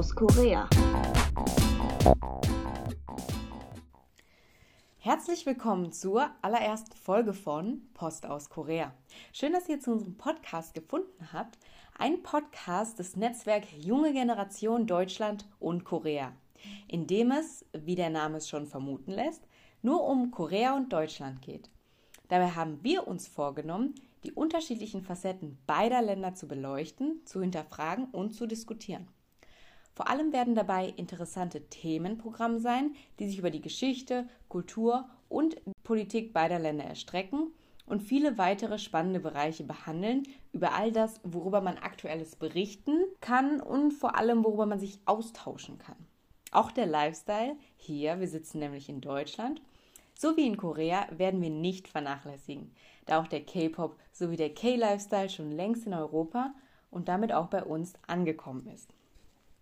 aus 0.00 0.14
Korea. 0.14 0.66
Herzlich 4.96 5.44
willkommen 5.44 5.92
zur 5.92 6.30
allerersten 6.40 6.96
Folge 6.96 7.34
von 7.34 7.82
Post 7.92 8.24
aus 8.24 8.48
Korea. 8.48 8.94
Schön, 9.34 9.52
dass 9.52 9.68
ihr 9.68 9.78
zu 9.78 9.92
unserem 9.92 10.16
Podcast 10.16 10.72
gefunden 10.72 11.34
habt. 11.34 11.58
Ein 11.98 12.22
Podcast 12.22 12.98
des 12.98 13.14
Netzwerks 13.16 13.68
Junge 13.76 14.14
Generation 14.14 14.86
Deutschland 14.86 15.46
und 15.58 15.84
Korea, 15.84 16.32
in 16.88 17.06
dem 17.06 17.30
es, 17.32 17.66
wie 17.74 17.94
der 17.94 18.08
Name 18.08 18.38
es 18.38 18.48
schon 18.48 18.66
vermuten 18.66 19.12
lässt, 19.12 19.46
nur 19.82 20.02
um 20.04 20.30
Korea 20.30 20.74
und 20.78 20.90
Deutschland 20.94 21.42
geht. 21.42 21.68
Dabei 22.28 22.52
haben 22.52 22.82
wir 22.82 23.06
uns 23.06 23.28
vorgenommen, 23.28 23.94
die 24.24 24.32
unterschiedlichen 24.32 25.02
Facetten 25.02 25.58
beider 25.66 26.00
Länder 26.00 26.34
zu 26.34 26.48
beleuchten, 26.48 27.20
zu 27.26 27.42
hinterfragen 27.42 28.06
und 28.06 28.32
zu 28.32 28.46
diskutieren. 28.46 29.06
Vor 29.92 30.08
allem 30.08 30.32
werden 30.32 30.54
dabei 30.54 30.92
interessante 30.96 31.68
Themenprogramme 31.68 32.60
sein, 32.60 32.94
die 33.18 33.26
sich 33.28 33.38
über 33.38 33.50
die 33.50 33.60
Geschichte, 33.60 34.28
Kultur 34.48 35.08
und 35.28 35.56
Politik 35.82 36.32
beider 36.32 36.58
Länder 36.58 36.84
erstrecken 36.84 37.52
und 37.86 38.02
viele 38.02 38.38
weitere 38.38 38.78
spannende 38.78 39.20
Bereiche 39.20 39.64
behandeln, 39.64 40.22
über 40.52 40.74
all 40.74 40.92
das, 40.92 41.20
worüber 41.24 41.60
man 41.60 41.76
aktuelles 41.76 42.36
berichten 42.36 42.98
kann 43.20 43.60
und 43.60 43.92
vor 43.92 44.16
allem, 44.16 44.44
worüber 44.44 44.66
man 44.66 44.78
sich 44.78 45.00
austauschen 45.06 45.78
kann. 45.78 45.96
Auch 46.52 46.70
der 46.70 46.86
Lifestyle, 46.86 47.56
hier, 47.76 48.20
wir 48.20 48.28
sitzen 48.28 48.60
nämlich 48.60 48.88
in 48.88 49.00
Deutschland, 49.00 49.60
so 50.14 50.36
wie 50.36 50.46
in 50.46 50.56
Korea 50.56 51.06
werden 51.10 51.40
wir 51.40 51.50
nicht 51.50 51.88
vernachlässigen, 51.88 52.74
da 53.06 53.20
auch 53.20 53.26
der 53.26 53.44
K-Pop 53.44 53.96
sowie 54.12 54.36
der 54.36 54.54
K-Lifestyle 54.54 55.28
schon 55.28 55.50
längst 55.50 55.86
in 55.86 55.94
Europa 55.94 56.54
und 56.90 57.08
damit 57.08 57.32
auch 57.32 57.46
bei 57.46 57.64
uns 57.64 57.94
angekommen 58.06 58.66
ist. 58.66 58.92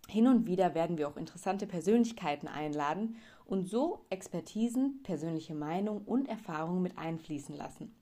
Hin 0.09 0.27
und 0.27 0.47
wieder 0.47 0.73
werden 0.73 0.97
wir 0.97 1.07
auch 1.07 1.17
interessante 1.17 1.67
Persönlichkeiten 1.67 2.47
einladen 2.47 3.17
und 3.45 3.69
so 3.69 4.05
Expertisen, 4.09 5.03
persönliche 5.03 5.53
Meinung 5.53 6.01
und 6.03 6.27
Erfahrungen 6.27 6.81
mit 6.81 6.97
einfließen 6.97 7.55
lassen. 7.55 7.93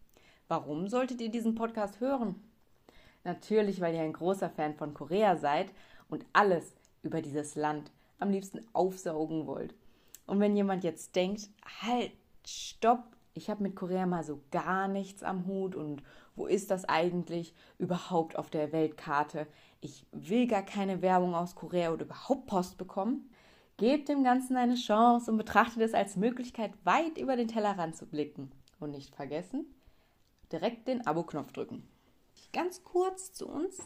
Warum 0.47 0.87
solltet 0.87 1.19
ihr 1.19 1.29
diesen 1.29 1.55
Podcast 1.55 1.99
hören? 1.99 2.35
Natürlich, 3.25 3.81
weil 3.81 3.93
ihr 3.93 4.03
ein 4.03 4.13
großer 4.13 4.49
Fan 4.49 4.73
von 4.73 4.93
Korea 4.93 5.35
seid 5.35 5.73
und 6.07 6.25
alles 6.31 6.77
über 7.03 7.21
dieses 7.21 7.55
Land 7.55 7.91
am 8.19 8.29
liebsten 8.29 8.61
aufsaugen 8.71 9.45
wollt. 9.45 9.75
Und 10.27 10.39
wenn 10.39 10.55
jemand 10.55 10.85
jetzt 10.85 11.13
denkt, 11.13 11.49
halt, 11.81 12.13
stopp, 12.45 13.03
ich 13.33 13.49
habe 13.49 13.63
mit 13.63 13.75
Korea 13.75 14.05
mal 14.05 14.23
so 14.23 14.39
gar 14.51 14.87
nichts 14.87 15.23
am 15.23 15.45
Hut 15.45 15.75
und 15.75 16.03
wo 16.37 16.45
ist 16.47 16.71
das 16.71 16.85
eigentlich 16.85 17.53
überhaupt 17.77 18.37
auf 18.37 18.49
der 18.49 18.71
Weltkarte? 18.71 19.45
Ich 19.87 20.05
will 20.11 20.47
gar 20.47 20.63
keine 20.63 21.01
Werbung 21.01 21.33
aus 21.33 21.55
Korea 21.55 21.93
oder 21.93 22.03
überhaupt 22.03 22.45
Post 22.45 22.77
bekommen. 22.77 23.29
Gebt 23.77 24.09
dem 24.09 24.21
Ganzen 24.21 24.57
eine 24.57 24.75
Chance 24.75 25.31
und 25.31 25.37
betrachtet 25.37 25.81
es 25.81 25.93
als 25.93 26.17
Möglichkeit, 26.17 26.73
weit 26.83 27.17
über 27.17 27.37
den 27.37 27.47
Tellerrand 27.47 27.95
zu 27.95 28.05
blicken. 28.05 28.51
Und 28.81 28.91
nicht 28.91 29.15
vergessen, 29.15 29.65
direkt 30.51 30.89
den 30.89 31.07
Abo-Knopf 31.07 31.53
drücken. 31.53 31.87
Ganz 32.51 32.83
kurz 32.83 33.31
zu 33.31 33.47
uns. 33.47 33.79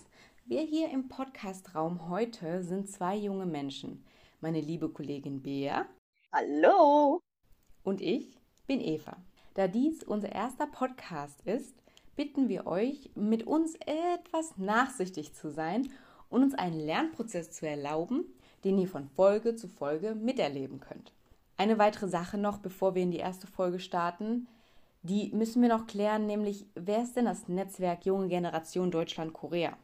Wir 0.44 0.62
hier 0.62 0.90
im 0.90 1.08
Podcast-Raum 1.08 2.10
heute 2.10 2.64
sind 2.64 2.90
zwei 2.90 3.16
junge 3.16 3.46
Menschen. 3.46 4.04
Meine 4.40 4.60
liebe 4.60 4.90
Kollegin 4.90 5.44
Bea. 5.44 5.86
Hallo. 6.34 7.22
Und 7.84 8.02
ich, 8.02 8.40
bin 8.66 8.82
Eva. 8.82 9.18
Da 9.54 9.68
dies 9.68 10.02
unser 10.04 10.32
erster 10.32 10.66
Podcast 10.66 11.42
ist, 11.42 11.81
bitten 12.22 12.50
wir 12.50 12.68
euch, 12.68 13.10
mit 13.16 13.48
uns 13.48 13.74
etwas 13.88 14.56
nachsichtig 14.56 15.34
zu 15.34 15.50
sein 15.50 15.90
und 16.30 16.44
uns 16.44 16.54
einen 16.54 16.80
Lernprozess 16.80 17.50
zu 17.50 17.68
erlauben, 17.68 18.26
den 18.64 18.78
ihr 18.78 18.88
von 18.88 19.08
Folge 19.08 19.56
zu 19.56 19.68
Folge 19.68 20.14
miterleben 20.14 20.80
könnt. 20.80 21.14
Eine 21.58 21.80
weitere 21.80 22.08
Sache 22.08 22.38
noch, 22.38 22.60
bevor 22.60 22.94
wir 22.94 23.02
in 23.02 23.10
die 23.10 23.18
erste 23.18 23.48
Folge 23.48 23.80
starten, 23.80 24.48
die 25.02 25.32
müssen 25.34 25.64
wir 25.64 25.70
noch 25.70 25.88
klären, 25.88 26.28
nämlich 26.28 26.68
wer 26.76 27.02
ist 27.02 27.16
denn 27.16 27.26
das 27.26 27.48
Netzwerk 27.48 28.06
Junge 28.06 28.28
Generation 28.28 28.92
Deutschland-Korea? 28.92 29.76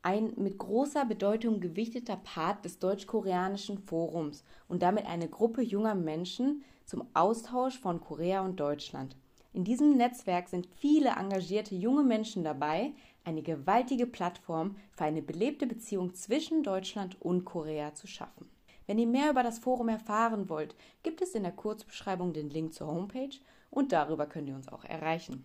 Ein 0.00 0.32
mit 0.36 0.56
großer 0.56 1.04
Bedeutung 1.04 1.60
gewichteter 1.60 2.16
Part 2.16 2.64
des 2.64 2.78
deutsch-koreanischen 2.78 3.76
Forums 3.80 4.44
und 4.66 4.80
damit 4.80 5.04
eine 5.04 5.28
Gruppe 5.28 5.60
junger 5.60 5.94
Menschen, 5.94 6.64
zum 6.86 7.06
Austausch 7.12 7.78
von 7.78 8.00
Korea 8.00 8.40
und 8.40 8.58
Deutschland. 8.58 9.14
In 9.56 9.64
diesem 9.64 9.96
Netzwerk 9.96 10.50
sind 10.50 10.66
viele 10.66 11.08
engagierte 11.18 11.74
junge 11.74 12.02
Menschen 12.02 12.44
dabei, 12.44 12.92
eine 13.24 13.40
gewaltige 13.40 14.06
Plattform 14.06 14.76
für 14.92 15.04
eine 15.04 15.22
belebte 15.22 15.66
Beziehung 15.66 16.12
zwischen 16.12 16.62
Deutschland 16.62 17.18
und 17.22 17.46
Korea 17.46 17.94
zu 17.94 18.06
schaffen. 18.06 18.50
Wenn 18.86 18.98
ihr 18.98 19.06
mehr 19.06 19.30
über 19.30 19.42
das 19.42 19.58
Forum 19.58 19.88
erfahren 19.88 20.50
wollt, 20.50 20.76
gibt 21.02 21.22
es 21.22 21.34
in 21.34 21.42
der 21.42 21.52
Kurzbeschreibung 21.52 22.34
den 22.34 22.50
Link 22.50 22.74
zur 22.74 22.88
Homepage 22.88 23.34
und 23.70 23.92
darüber 23.92 24.26
könnt 24.26 24.50
ihr 24.50 24.56
uns 24.56 24.68
auch 24.68 24.84
erreichen. 24.84 25.42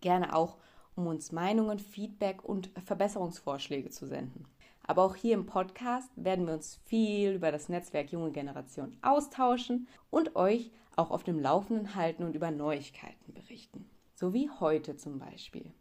Gerne 0.00 0.34
auch, 0.34 0.56
um 0.94 1.06
uns 1.06 1.30
Meinungen, 1.30 1.78
Feedback 1.78 2.42
und 2.42 2.70
Verbesserungsvorschläge 2.86 3.90
zu 3.90 4.06
senden. 4.06 4.46
Aber 4.82 5.02
auch 5.02 5.14
hier 5.14 5.34
im 5.34 5.44
Podcast 5.44 6.08
werden 6.16 6.46
wir 6.46 6.54
uns 6.54 6.80
viel 6.86 7.32
über 7.32 7.52
das 7.52 7.68
Netzwerk 7.68 8.12
Junge 8.12 8.30
Generation 8.30 8.96
austauschen 9.02 9.88
und 10.08 10.36
euch 10.36 10.70
auch 10.96 11.10
auf 11.10 11.24
dem 11.24 11.38
Laufenden 11.38 11.94
halten 11.94 12.24
und 12.24 12.34
über 12.34 12.50
Neuigkeiten 12.50 13.32
berichten. 13.32 13.88
So 14.14 14.32
wie 14.32 14.50
heute 14.60 14.96
zum 14.96 15.18
Beispiel. 15.18 15.72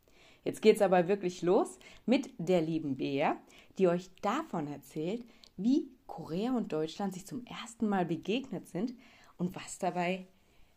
Jetzt 0.43 0.61
geht 0.61 0.75
es 0.75 0.81
aber 0.81 1.07
wirklich 1.07 1.41
los 1.41 1.79
mit 2.05 2.29
der 2.37 2.61
lieben 2.61 2.97
Bea, 2.97 3.37
die 3.77 3.87
euch 3.87 4.11
davon 4.21 4.67
erzählt, 4.67 5.25
wie 5.57 5.89
Korea 6.05 6.55
und 6.55 6.71
Deutschland 6.71 7.13
sich 7.13 7.25
zum 7.25 7.45
ersten 7.45 7.87
Mal 7.87 8.05
begegnet 8.05 8.67
sind 8.67 8.93
und 9.37 9.55
was 9.55 9.79
dabei 9.79 10.27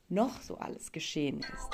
noch 0.09 0.41
so 0.41 0.57
alles 0.57 0.93
geschehen 0.93 1.41
ist. 1.41 1.71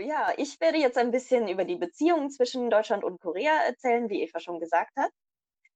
ja, 0.00 0.32
ich 0.36 0.60
werde 0.60 0.78
jetzt 0.78 0.98
ein 0.98 1.10
bisschen 1.10 1.48
über 1.48 1.64
die 1.64 1.76
Beziehungen 1.76 2.30
zwischen 2.30 2.70
Deutschland 2.70 3.04
und 3.04 3.20
Korea 3.20 3.52
erzählen, 3.66 4.08
wie 4.08 4.22
Eva 4.22 4.40
schon 4.40 4.58
gesagt 4.58 4.96
hat. 4.96 5.10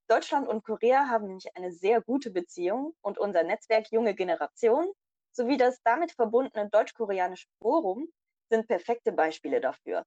Deutschland 0.06 0.48
und 0.48 0.64
Korea 0.64 1.08
haben 1.08 1.26
nämlich 1.26 1.56
eine 1.56 1.72
sehr 1.72 2.02
gute 2.02 2.30
Beziehung 2.30 2.94
und 3.00 3.18
unser 3.18 3.42
Netzwerk 3.42 3.90
Junge 3.90 4.14
Generation 4.14 4.92
sowie 5.32 5.56
das 5.56 5.80
damit 5.82 6.12
verbundene 6.12 6.68
Deutsch-Koreanische 6.68 7.48
Forum 7.60 8.08
sind 8.50 8.66
perfekte 8.66 9.12
Beispiele 9.12 9.60
dafür. 9.60 10.04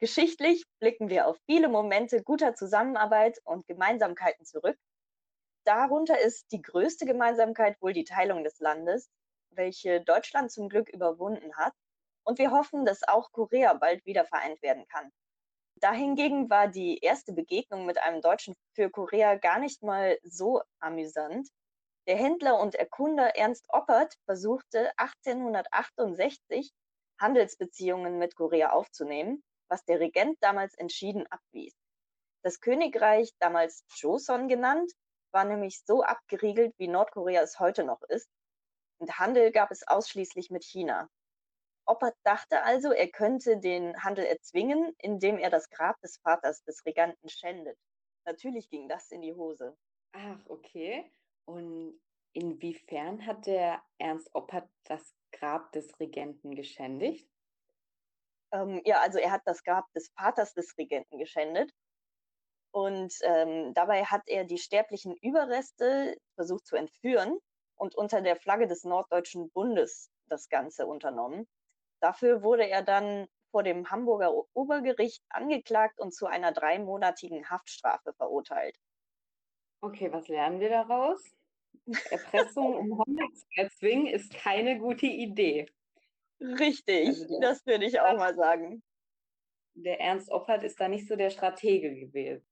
Geschichtlich 0.00 0.64
blicken 0.80 1.08
wir 1.10 1.26
auf 1.28 1.38
viele 1.46 1.68
Momente 1.68 2.22
guter 2.22 2.54
Zusammenarbeit 2.54 3.38
und 3.44 3.66
Gemeinsamkeiten 3.66 4.44
zurück. 4.44 4.76
Darunter 5.64 6.18
ist 6.18 6.50
die 6.52 6.62
größte 6.62 7.06
Gemeinsamkeit 7.06 7.80
wohl 7.80 7.92
die 7.92 8.04
Teilung 8.04 8.44
des 8.44 8.58
Landes, 8.60 9.08
welche 9.50 10.00
Deutschland 10.00 10.50
zum 10.50 10.68
Glück 10.68 10.88
überwunden 10.88 11.54
hat 11.56 11.74
und 12.24 12.38
wir 12.38 12.50
hoffen, 12.50 12.84
dass 12.84 13.06
auch 13.06 13.30
Korea 13.32 13.74
bald 13.74 14.04
wieder 14.06 14.24
vereint 14.24 14.62
werden 14.62 14.86
kann. 14.88 15.12
Dahingegen 15.80 16.50
war 16.50 16.68
die 16.68 16.98
erste 16.98 17.32
Begegnung 17.32 17.86
mit 17.86 17.98
einem 17.98 18.20
Deutschen 18.20 18.54
für 18.74 18.90
Korea 18.90 19.36
gar 19.36 19.58
nicht 19.58 19.82
mal 19.82 20.18
so 20.22 20.62
amüsant. 20.78 21.48
Der 22.06 22.16
Händler 22.16 22.60
und 22.60 22.74
Erkunder 22.74 23.34
Ernst 23.34 23.64
Oppert 23.70 24.14
versuchte 24.26 24.92
1868 24.98 26.70
Handelsbeziehungen 27.18 28.18
mit 28.18 28.36
Korea 28.36 28.72
aufzunehmen, 28.72 29.42
was 29.68 29.84
der 29.84 30.00
Regent 30.00 30.36
damals 30.42 30.74
entschieden 30.74 31.26
abwies. 31.28 31.74
Das 32.42 32.60
Königreich, 32.60 33.30
damals 33.38 33.84
Joseon 33.94 34.48
genannt, 34.48 34.92
war 35.32 35.44
nämlich 35.44 35.82
so 35.86 36.02
abgeriegelt, 36.02 36.74
wie 36.78 36.88
Nordkorea 36.88 37.40
es 37.42 37.58
heute 37.58 37.84
noch 37.84 38.02
ist. 38.02 38.28
Und 38.98 39.18
Handel 39.18 39.50
gab 39.50 39.70
es 39.70 39.86
ausschließlich 39.86 40.50
mit 40.50 40.64
China. 40.64 41.08
Oppert 41.90 42.14
dachte 42.22 42.62
also, 42.62 42.92
er 42.92 43.08
könnte 43.08 43.58
den 43.58 44.00
Handel 44.02 44.24
erzwingen, 44.24 44.94
indem 44.98 45.38
er 45.38 45.50
das 45.50 45.68
Grab 45.70 46.00
des 46.00 46.18
Vaters 46.18 46.62
des 46.62 46.86
Reganten 46.86 47.28
schändet. 47.28 47.76
Natürlich 48.24 48.70
ging 48.70 48.88
das 48.88 49.10
in 49.10 49.22
die 49.22 49.34
Hose. 49.34 49.76
Ach, 50.12 50.38
okay. 50.46 51.10
Und 51.46 52.00
inwiefern 52.32 53.26
hat 53.26 53.46
der 53.46 53.82
Ernst 53.98 54.32
Oppert 54.34 54.70
das 54.84 55.12
Grab 55.32 55.72
des 55.72 55.98
Regenten 55.98 56.54
geschändigt? 56.54 57.28
Ähm, 58.52 58.80
ja, 58.84 59.00
also 59.00 59.18
er 59.18 59.32
hat 59.32 59.42
das 59.44 59.64
Grab 59.64 59.92
des 59.92 60.10
Vaters 60.16 60.54
des 60.54 60.78
Regenten 60.78 61.18
geschändet. 61.18 61.72
Und 62.72 63.12
ähm, 63.22 63.74
dabei 63.74 64.04
hat 64.04 64.22
er 64.26 64.44
die 64.44 64.58
sterblichen 64.58 65.16
Überreste 65.16 66.16
versucht 66.36 66.66
zu 66.66 66.76
entführen 66.76 67.36
und 67.74 67.96
unter 67.96 68.22
der 68.22 68.36
Flagge 68.36 68.68
des 68.68 68.84
Norddeutschen 68.84 69.50
Bundes 69.50 70.08
das 70.26 70.48
Ganze 70.48 70.86
unternommen. 70.86 71.48
Dafür 72.00 72.42
wurde 72.42 72.68
er 72.68 72.82
dann 72.82 73.26
vor 73.50 73.62
dem 73.62 73.90
Hamburger 73.90 74.32
Obergericht 74.54 75.22
angeklagt 75.28 75.98
und 76.00 76.14
zu 76.14 76.26
einer 76.26 76.52
dreimonatigen 76.52 77.50
Haftstrafe 77.50 78.12
verurteilt. 78.14 78.76
Okay, 79.82 80.12
was 80.12 80.28
lernen 80.28 80.60
wir 80.60 80.68
daraus? 80.70 81.22
Erpressung 82.10 82.74
um 82.76 82.98
Handel 82.98 83.28
zu 83.34 83.46
erzwingen 83.56 84.06
ist 84.06 84.32
keine 84.32 84.78
gute 84.78 85.06
Idee. 85.06 85.66
Richtig, 86.40 87.08
also, 87.08 87.40
das 87.40 87.64
würde 87.66 87.86
ich 87.86 88.00
auch 88.00 88.16
mal 88.16 88.34
sagen. 88.34 88.82
der 89.74 90.00
Ernst 90.00 90.30
Oppert 90.30 90.62
ist 90.64 90.80
da 90.80 90.88
nicht 90.88 91.08
so 91.08 91.16
der 91.16 91.30
Stratege 91.30 91.94
gewesen, 91.94 92.46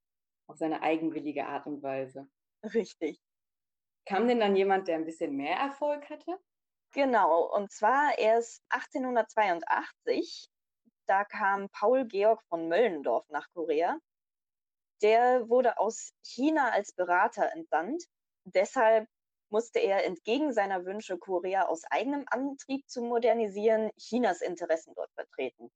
auf 0.48 0.56
seine 0.56 0.82
eigenwillige 0.82 1.46
Art 1.46 1.66
und 1.66 1.82
Weise. 1.82 2.28
Richtig. 2.64 3.20
Kam 4.06 4.26
denn 4.26 4.40
dann 4.40 4.56
jemand, 4.56 4.88
der 4.88 4.96
ein 4.96 5.04
bisschen 5.04 5.36
mehr 5.36 5.56
Erfolg 5.56 6.10
hatte? 6.10 6.38
Genau, 6.92 7.42
und 7.54 7.70
zwar 7.70 8.18
erst 8.18 8.62
1882, 8.70 10.48
da 11.06 11.24
kam 11.24 11.68
Paul 11.70 12.06
Georg 12.06 12.42
von 12.48 12.68
Möllendorf 12.68 13.28
nach 13.28 13.46
Korea. 13.52 13.98
Der 15.02 15.48
wurde 15.48 15.78
aus 15.78 16.12
China 16.22 16.70
als 16.70 16.92
Berater 16.92 17.52
entsandt. 17.52 18.04
Deshalb 18.44 19.08
musste 19.50 19.78
er 19.78 20.04
entgegen 20.04 20.52
seiner 20.52 20.84
Wünsche, 20.84 21.18
Korea 21.18 21.66
aus 21.66 21.84
eigenem 21.90 22.24
Antrieb 22.28 22.88
zu 22.88 23.02
modernisieren, 23.02 23.90
Chinas 23.98 24.40
Interessen 24.40 24.94
dort 24.94 25.12
vertreten. 25.12 25.70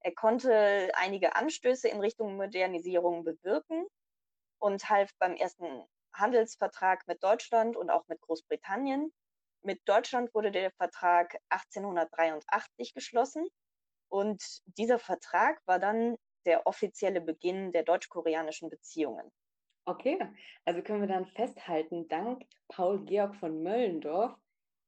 Er 0.00 0.14
konnte 0.14 0.90
einige 0.94 1.34
Anstöße 1.34 1.88
in 1.88 2.00
Richtung 2.00 2.36
Modernisierung 2.36 3.24
bewirken 3.24 3.86
und 4.58 4.88
half 4.88 5.10
beim 5.18 5.34
ersten 5.34 5.84
Handelsvertrag 6.12 7.06
mit 7.06 7.22
Deutschland 7.22 7.76
und 7.76 7.90
auch 7.90 8.06
mit 8.08 8.20
Großbritannien. 8.20 9.12
Mit 9.68 9.86
Deutschland 9.86 10.32
wurde 10.32 10.50
der 10.50 10.70
Vertrag 10.70 11.36
1883 11.50 12.94
geschlossen 12.94 13.46
und 14.10 14.42
dieser 14.64 14.98
Vertrag 14.98 15.60
war 15.66 15.78
dann 15.78 16.16
der 16.46 16.66
offizielle 16.66 17.20
Beginn 17.20 17.70
der 17.72 17.82
deutsch-koreanischen 17.82 18.70
Beziehungen. 18.70 19.30
Okay, 19.84 20.18
also 20.64 20.80
können 20.80 21.02
wir 21.02 21.08
dann 21.08 21.26
festhalten, 21.26 22.08
dank 22.08 22.44
Paul 22.68 23.04
Georg 23.04 23.36
von 23.36 23.62
Möllendorf 23.62 24.34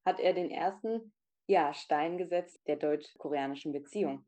hat 0.03 0.19
er 0.19 0.33
den 0.33 0.49
ersten 0.49 1.13
ja, 1.45 1.75
Stein 1.75 2.17
gesetzt 2.17 2.59
der 2.65 2.77
deutsch-koreanischen 2.77 3.73
Beziehung. 3.73 4.25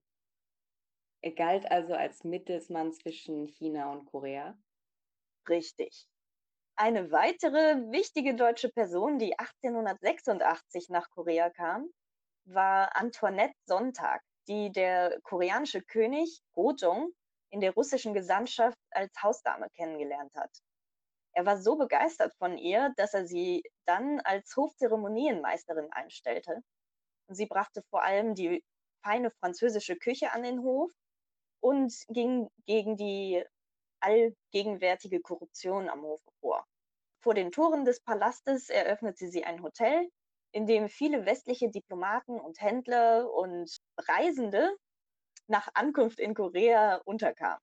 Er 1.22 1.32
galt 1.32 1.66
also 1.72 1.96
als 1.96 2.24
Mittelsmann 2.24 2.94
zwischen 2.94 3.48
China 3.48 3.92
und 3.92 4.06
Korea. 4.06 4.56
Richtig. 5.50 6.08
Eine 6.76 7.12
weitere 7.12 7.92
wichtige 7.92 8.36
deutsche 8.36 8.70
Person, 8.70 9.20
die 9.20 9.38
1886 9.38 10.90
nach 10.90 11.08
Korea 11.12 11.52
kam, 11.52 11.88
war 12.46 12.96
Antoinette 12.96 13.54
Sonntag, 13.66 14.22
die 14.48 14.72
der 14.72 15.20
koreanische 15.22 15.84
König 15.84 16.42
Gojong 16.54 17.12
in 17.52 17.62
der 17.62 17.76
russischen 17.76 18.16
Gesandtschaft 18.16 18.78
als 18.90 19.14
Hausdame 19.22 19.70
kennengelernt 19.76 20.34
hat. 20.36 20.50
Er 21.34 21.46
war 21.46 21.62
so 21.62 21.76
begeistert 21.76 22.34
von 22.40 22.58
ihr, 22.58 22.92
dass 22.98 23.14
er 23.14 23.28
sie 23.28 23.64
dann 23.86 24.20
als 24.22 24.56
Hofzeremonienmeisterin 24.56 25.92
einstellte. 25.92 26.64
Sie 27.28 27.46
brachte 27.46 27.84
vor 27.92 28.04
allem 28.04 28.34
die 28.34 28.64
feine 29.04 29.30
französische 29.30 29.96
Küche 29.96 30.32
an 30.32 30.42
den 30.42 30.64
Hof 30.64 30.92
und 31.60 31.94
ging 32.10 32.50
gegen 32.66 32.98
die 32.98 33.44
allgegenwärtige 34.04 35.22
Korruption 35.22 35.90
am 35.90 36.02
Hof 36.02 36.22
vor. 36.42 36.66
Vor 37.22 37.34
den 37.34 37.52
Toren 37.52 37.86
des 37.86 38.02
Palastes 38.02 38.70
eröffnete 38.70 39.30
sie 39.30 39.46
ein 39.46 39.64
Hotel, 39.64 40.10
in 40.52 40.68
dem 40.68 40.90
viele 40.90 41.26
westliche 41.26 41.70
Diplomaten 41.70 42.40
und 42.40 42.62
Händler 42.62 43.32
und 43.32 43.78
Reisende 43.98 44.76
nach 45.48 45.70
Ankunft 45.74 46.20
in 46.20 46.34
Korea 46.34 47.02
unterkamen. 47.06 47.60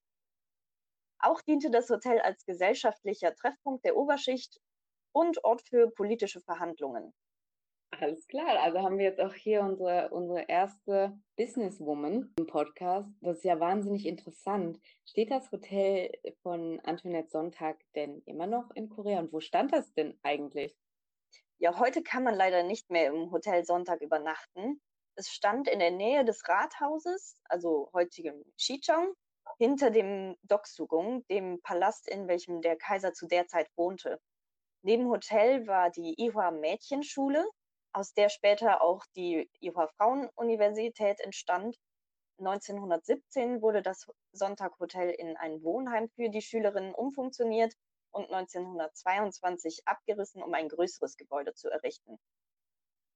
Auch 1.19 1.42
diente 1.42 1.70
das 1.70 1.90
Hotel 1.90 2.20
als 2.20 2.44
gesellschaftlicher 2.46 3.34
Treffpunkt 3.34 3.84
der 3.84 3.96
Oberschicht 3.96 4.58
und 5.12 5.44
Ort 5.44 5.62
für 5.69 5.90
politische 5.90 6.40
Verhandlungen. 6.40 7.12
Alles 7.92 8.26
klar, 8.28 8.60
also 8.60 8.81
haben 8.81 8.98
wir 8.98 9.04
jetzt 9.04 9.20
auch 9.20 9.34
hier 9.34 9.62
unsere, 9.62 10.10
unsere 10.10 10.42
erste 10.48 11.19
Businesswoman 11.37 12.32
im 12.38 12.46
Podcast. 12.46 13.08
Das 13.20 13.38
ist 13.38 13.44
ja 13.44 13.58
wahnsinnig 13.58 14.06
interessant. 14.06 14.81
Steht 15.04 15.31
das 15.31 15.50
Hotel 15.50 16.10
von 16.42 16.81
Antoinette 16.84 17.31
Sonntag 17.31 17.78
denn 17.94 18.22
immer 18.26 18.46
noch 18.46 18.70
in 18.75 18.88
Korea 18.88 19.19
und 19.19 19.32
wo 19.32 19.40
stand 19.40 19.72
das 19.72 19.92
denn 19.92 20.19
eigentlich? 20.22 20.75
Ja, 21.58 21.78
heute 21.78 22.02
kann 22.02 22.22
man 22.22 22.37
leider 22.37 22.62
nicht 22.62 22.88
mehr 22.90 23.08
im 23.08 23.32
Hotel 23.32 23.64
Sonntag 23.64 24.00
übernachten. 24.00 24.81
Es 25.16 25.28
stand 25.28 25.69
in 25.69 25.81
der 25.81 25.90
Nähe 25.90 26.25
des 26.25 26.48
Rathauses, 26.48 27.38
also 27.44 27.90
heutigem 27.93 28.43
Shichong, 28.56 29.12
hinter 29.58 29.90
dem 29.90 30.36
Doksugung, 30.43 31.26
dem 31.26 31.60
Palast, 31.60 32.08
in 32.08 32.28
welchem 32.28 32.62
der 32.62 32.76
Kaiser 32.76 33.12
zu 33.12 33.26
der 33.26 33.46
Zeit 33.46 33.69
wohnte. 33.76 34.19
Neben 34.82 35.10
Hotel 35.10 35.66
war 35.66 35.90
die 35.90 36.14
Ihwa 36.16 36.50
Mädchenschule, 36.50 37.46
aus 37.92 38.12
der 38.12 38.28
später 38.28 38.82
auch 38.82 39.04
die 39.16 39.50
Ihrer 39.60 39.88
Frauenuniversität 39.96 41.20
entstand. 41.20 41.76
1917 42.38 43.60
wurde 43.60 43.82
das 43.82 44.06
Sonntaghotel 44.32 45.10
in 45.10 45.37
ein 45.37 45.62
Wohnheim 45.62 46.08
für 46.16 46.31
die 46.31 46.42
Schülerinnen 46.42 46.94
umfunktioniert 46.94 47.75
und 48.12 48.31
1922 48.32 49.82
abgerissen, 49.87 50.42
um 50.42 50.54
ein 50.54 50.69
größeres 50.69 51.16
Gebäude 51.16 51.54
zu 51.54 51.69
errichten. 51.69 52.19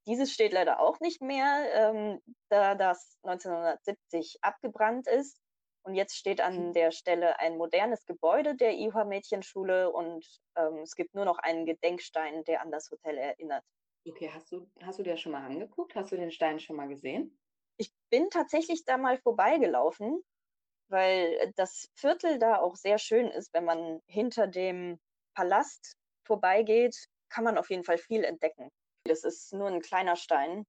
Dieses 0.06 0.32
steht 0.32 0.53
leider 0.53 0.81
auch 0.81 1.00
nicht 1.00 1.23
mehr, 1.23 1.67
ähm, 1.73 2.20
da 2.50 2.75
das 2.75 3.17
1970 3.23 4.38
abgebrannt 4.43 5.06
ist. 5.06 5.41
Und 5.82 5.94
jetzt 5.94 6.17
steht 6.17 6.41
an 6.41 6.73
der 6.73 6.93
Stelle 6.93 7.38
ein 7.38 7.56
modernes 7.56 8.05
Gebäude 8.06 8.55
der 8.55 8.73
IHA 8.73 9.05
Mädchenschule 9.05 9.91
und 9.91 10.25
ähm, 10.56 10.79
es 10.79 10.94
gibt 10.94 11.15
nur 11.15 11.27
noch 11.27 11.38
einen 11.38 11.67
Gedenkstein, 11.67 12.43
der 12.44 12.62
an 12.62 12.70
das 12.70 12.91
Hotel 12.91 13.19
erinnert. 13.19 13.65
Okay, 14.06 14.31
hast 14.33 14.53
du, 14.53 14.71
hast 14.83 14.99
du 14.99 15.03
dir 15.03 15.17
schon 15.17 15.33
mal 15.33 15.45
angeguckt? 15.45 15.95
Hast 15.95 16.12
du 16.12 16.17
den 16.17 16.31
Stein 16.31 16.61
schon 16.61 16.77
mal 16.77 16.89
gesehen? 16.89 17.39
Ich 17.79 17.91
bin 18.11 18.29
tatsächlich 18.31 18.85
da 18.85 18.99
mal 18.99 19.19
vorbeigelaufen, 19.19 20.23
weil 20.89 21.53
das 21.56 21.89
Viertel 21.95 22.39
da 22.39 22.59
auch 22.61 22.77
sehr 22.77 22.99
schön 22.99 23.29
ist. 23.29 23.53
Wenn 23.55 23.65
man 23.65 24.01
hinter 24.06 24.47
dem 24.47 24.99
Palast 25.35 25.97
vorbeigeht, 26.27 27.09
kann 27.31 27.45
man 27.45 27.56
auf 27.56 27.71
jeden 27.71 27.85
Fall 27.85 27.99
viel 27.99 28.25
entdecken. 28.25 28.69
Das 29.06 29.25
ist 29.25 29.53
nur 29.53 29.69
ein 29.69 29.81
kleiner 29.81 30.17
Stein. 30.17 30.65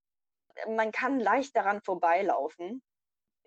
Man 0.67 0.91
kann 0.91 1.19
leicht 1.19 1.55
daran 1.55 1.81
vorbeilaufen. 1.81 2.81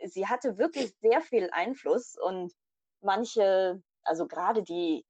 Sie 0.05 0.27
hatte 0.27 0.59
wirklich 0.59 0.93
sehr 1.01 1.23
viel 1.23 1.51
Einfluss 1.51 2.17
und 2.17 2.53
manche, 3.01 3.83
also 4.03 4.27
gerade 4.27 4.63
die 4.63 5.05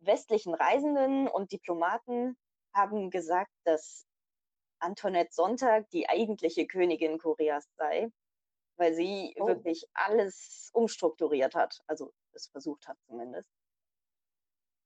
westlichen 0.00 0.54
Reisenden 0.54 1.28
und 1.28 1.52
Diplomaten 1.52 2.36
haben 2.74 3.10
gesagt, 3.10 3.50
dass 3.64 4.06
Antoinette 4.80 5.32
Sonntag 5.32 5.88
die 5.90 6.08
eigentliche 6.08 6.66
Königin 6.66 7.18
Koreas 7.18 7.68
sei, 7.76 8.10
weil 8.76 8.94
sie 8.94 9.34
oh. 9.38 9.46
wirklich 9.46 9.86
alles 9.92 10.70
umstrukturiert 10.72 11.54
hat, 11.54 11.80
also 11.86 12.12
es 12.32 12.48
versucht 12.48 12.88
hat 12.88 12.98
zumindest. 13.06 13.50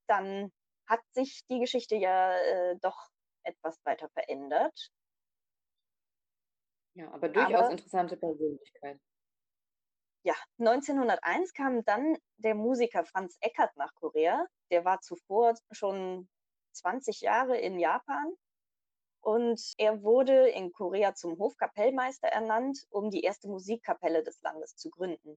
Dann 0.08 0.52
hat 0.86 1.00
sich 1.12 1.46
die 1.46 1.60
Geschichte 1.60 1.96
ja 1.96 2.36
äh, 2.36 2.76
doch 2.80 3.08
etwas 3.44 3.78
weiter 3.84 4.08
verändert. 4.10 4.90
Ja, 6.94 7.10
aber 7.12 7.28
durchaus 7.28 7.54
aber, 7.54 7.70
interessante 7.70 8.16
Persönlichkeit. 8.16 9.00
Ja, 10.24 10.34
1901 10.58 11.52
kam 11.52 11.84
dann 11.84 12.16
der 12.38 12.54
Musiker 12.54 13.04
Franz 13.04 13.36
Eckert 13.40 13.76
nach 13.76 13.94
Korea. 13.94 14.46
Der 14.70 14.84
war 14.84 15.00
zuvor 15.00 15.54
schon 15.70 16.28
20 16.72 17.20
Jahre 17.20 17.58
in 17.58 17.78
Japan 17.78 18.34
und 19.24 19.74
er 19.78 20.02
wurde 20.02 20.48
in 20.50 20.72
Korea 20.72 21.14
zum 21.14 21.38
Hofkapellmeister 21.38 22.28
ernannt, 22.28 22.86
um 22.90 23.10
die 23.10 23.22
erste 23.22 23.48
Musikkapelle 23.48 24.22
des 24.22 24.40
Landes 24.42 24.76
zu 24.76 24.90
gründen. 24.90 25.36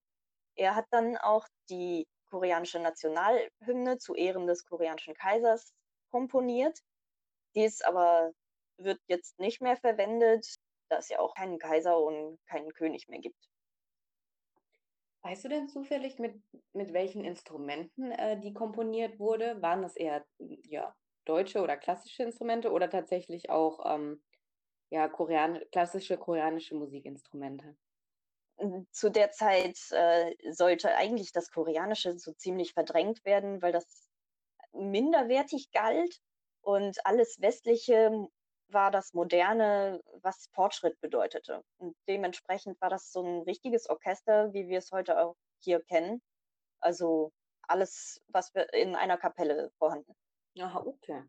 Er 0.56 0.76
hat 0.76 0.88
dann 0.92 1.18
auch 1.18 1.48
die 1.70 2.06
koreanische 2.30 2.80
Nationalhymne 2.80 3.98
zu 3.98 4.14
Ehren 4.14 4.46
des 4.48 4.66
koreanischen 4.66 5.14
Kaisers 5.14 5.74
komponiert. 6.12 6.80
Dies 7.56 7.82
aber 7.82 8.32
wird 8.78 9.00
jetzt 9.08 9.40
nicht 9.40 9.62
mehr 9.62 9.78
verwendet, 9.78 10.56
da 10.90 10.98
es 10.98 11.10
ja 11.10 11.20
auch 11.20 11.34
keinen 11.36 11.58
Kaiser 11.58 11.98
und 11.98 12.38
keinen 12.48 12.74
König 12.74 13.08
mehr 13.08 13.20
gibt. 13.20 13.50
Weißt 15.24 15.46
du 15.46 15.50
denn 15.50 15.68
zufällig, 15.68 16.20
mit, 16.20 16.42
mit 16.74 16.94
welchen 16.94 17.24
Instrumenten 17.24 18.12
äh, 18.12 18.40
die 18.40 18.54
komponiert 18.54 19.20
wurde? 19.20 19.62
Waren 19.62 19.82
das 19.82 19.96
eher 19.96 20.26
ja, 20.40 20.96
deutsche 21.28 21.62
oder 21.62 21.78
klassische 21.78 22.24
Instrumente 22.24 22.72
oder 22.72 22.90
tatsächlich 22.90 23.50
auch 23.50 23.96
ähm, 23.96 24.22
ja, 24.90 25.08
Korean 25.08 25.60
klassische 25.72 26.18
koreanische 26.18 26.76
Musikinstrumente? 26.76 27.76
Zu 28.92 29.10
der 29.10 29.32
Zeit 29.32 29.78
äh, 29.92 30.34
sollte 30.52 30.96
eigentlich 30.96 31.32
das 31.32 31.52
Koreanische 31.52 32.18
so 32.18 32.34
ziemlich 32.34 32.74
verdrängt 32.74 33.24
werden, 33.24 33.62
weil 33.62 33.72
das 33.72 34.10
minderwertig 34.74 35.72
galt 35.72 36.20
und 36.62 37.06
alles 37.06 37.40
Westliche 37.40 38.28
war 38.70 38.92
das 38.92 39.14
Moderne, 39.14 40.02
was 40.22 40.50
Fortschritt 40.54 41.00
bedeutete. 41.00 41.64
Und 41.78 41.96
dementsprechend 42.08 42.80
war 42.82 42.90
das 42.90 43.12
so 43.12 43.22
ein 43.22 43.42
richtiges 43.44 43.90
Orchester, 43.90 44.54
wie 44.54 44.68
wir 44.68 44.80
es 44.80 44.92
heute 44.92 45.20
auch 45.22 45.36
hier 45.60 45.82
kennen. 45.84 46.22
Also 46.80 47.32
alles, 47.62 48.22
was 48.28 48.54
wir 48.54 48.74
in 48.74 48.96
einer 48.96 49.18
Kapelle 49.18 49.72
vorhanden. 49.78 50.14
Aha, 50.60 50.80
okay. 50.86 51.24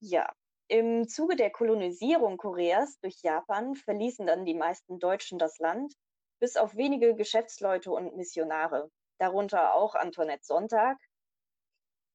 Ja, 0.00 0.32
im 0.68 1.08
Zuge 1.08 1.34
der 1.34 1.50
Kolonisierung 1.50 2.36
Koreas 2.36 2.98
durch 3.00 3.22
Japan 3.22 3.74
verließen 3.74 4.26
dann 4.26 4.44
die 4.44 4.54
meisten 4.54 4.98
Deutschen 4.98 5.38
das 5.38 5.58
Land 5.58 5.94
bis 6.40 6.56
auf 6.56 6.76
wenige 6.76 7.14
Geschäftsleute 7.16 7.90
und 7.90 8.16
Missionare, 8.16 8.90
darunter 9.18 9.74
auch 9.74 9.94
Antoinette 9.94 10.44
Sonntag. 10.44 10.98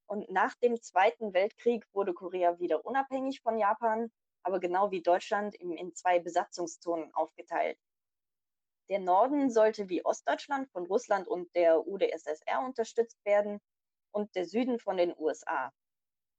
Und 0.07 0.29
nach 0.29 0.53
dem 0.55 0.79
Zweiten 0.81 1.33
Weltkrieg 1.33 1.85
wurde 1.93 2.13
Korea 2.13 2.59
wieder 2.59 2.85
unabhängig 2.85 3.41
von 3.41 3.57
Japan, 3.57 4.11
aber 4.43 4.59
genau 4.59 4.91
wie 4.91 5.01
Deutschland 5.01 5.55
in 5.55 5.93
zwei 5.95 6.19
Besatzungszonen 6.19 7.13
aufgeteilt. 7.13 7.79
Der 8.89 8.99
Norden 8.99 9.49
sollte 9.49 9.89
wie 9.89 10.05
Ostdeutschland 10.05 10.69
von 10.71 10.85
Russland 10.85 11.27
und 11.27 11.53
der 11.55 11.87
UdSSR 11.87 12.63
unterstützt 12.63 13.17
werden 13.25 13.59
und 14.11 14.35
der 14.35 14.45
Süden 14.45 14.79
von 14.79 14.97
den 14.97 15.13
USA. 15.17 15.71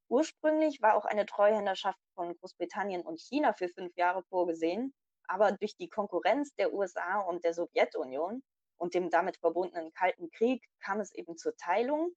Ursprünglich 0.09 0.83
war 0.83 0.97
auch 0.97 1.05
eine 1.05 1.27
Treuhänderschaft 1.27 1.99
von 2.15 2.37
Großbritannien 2.37 3.03
und 3.03 3.21
China 3.21 3.53
für 3.55 3.69
fünf 3.69 3.97
Jahre 3.97 4.23
vorgesehen, 4.25 4.93
aber 5.27 5.53
durch 5.53 5.77
die 5.77 5.89
Konkurrenz 5.89 6.55
der 6.55 6.73
USA 6.73 7.21
und 7.21 7.45
der 7.45 7.55
Sowjetunion 7.55 8.43
und 8.77 8.95
dem 8.95 9.11
damit 9.11 9.39
verbundenen 9.39 9.93
Kalten 9.93 10.31
Krieg 10.31 10.65
kam 10.81 11.01
es 11.01 11.13
eben 11.15 11.37
zur 11.37 11.57
Teilung, 11.57 12.13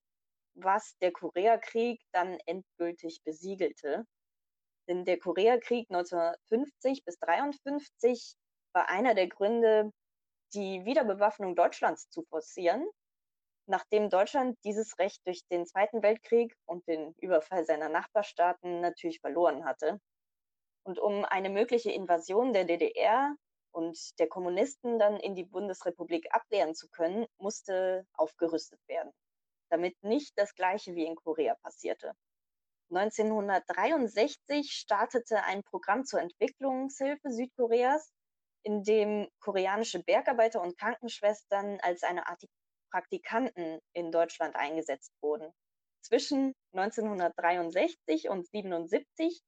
was 0.54 0.96
der 0.98 1.12
Koreakrieg 1.12 2.00
dann 2.12 2.38
endgültig 2.46 3.22
besiegelte. 3.24 4.04
Denn 4.88 5.04
der 5.04 5.18
Koreakrieg 5.18 5.88
1950 5.90 7.04
bis 7.04 7.20
1953 7.20 8.36
war 8.72 8.88
einer 8.88 9.14
der 9.14 9.28
Gründe, 9.28 9.92
die 10.54 10.84
Wiederbewaffnung 10.84 11.54
Deutschlands 11.54 12.08
zu 12.10 12.22
forcieren, 12.24 12.86
nachdem 13.68 14.08
Deutschland 14.08 14.58
dieses 14.64 14.98
Recht 14.98 15.24
durch 15.26 15.46
den 15.50 15.66
Zweiten 15.66 16.02
Weltkrieg 16.02 16.54
und 16.64 16.86
den 16.88 17.14
Überfall 17.18 17.64
seiner 17.64 17.88
Nachbarstaaten 17.88 18.80
natürlich 18.80 19.20
verloren 19.20 19.64
hatte. 19.64 20.00
Und 20.84 20.98
um 20.98 21.24
eine 21.24 21.50
mögliche 21.50 21.92
Invasion 21.92 22.52
der 22.52 22.64
DDR 22.64 23.34
und 23.72 24.18
der 24.18 24.28
Kommunisten 24.28 24.98
dann 24.98 25.18
in 25.18 25.34
die 25.34 25.44
Bundesrepublik 25.44 26.26
abwehren 26.34 26.74
zu 26.74 26.88
können, 26.88 27.26
musste 27.36 28.06
aufgerüstet 28.14 28.80
werden, 28.88 29.12
damit 29.70 30.02
nicht 30.02 30.32
das 30.36 30.54
Gleiche 30.54 30.94
wie 30.94 31.04
in 31.04 31.16
Korea 31.16 31.54
passierte. 31.62 32.14
1963 32.90 34.72
startete 34.72 35.42
ein 35.44 35.62
Programm 35.62 36.06
zur 36.06 36.20
Entwicklungshilfe 36.20 37.30
Südkoreas, 37.30 38.10
in 38.62 38.82
dem 38.82 39.28
koreanische 39.40 40.02
Bergarbeiter 40.02 40.62
und 40.62 40.78
Krankenschwestern 40.78 41.78
als 41.80 42.02
eine 42.02 42.26
Art 42.26 42.42
Praktikanten 42.90 43.80
in 43.92 44.12
Deutschland 44.12 44.56
eingesetzt 44.56 45.12
wurden. 45.20 45.52
Zwischen 46.02 46.54
1963 46.72 48.28
und 48.28 48.48
1977 48.52 49.42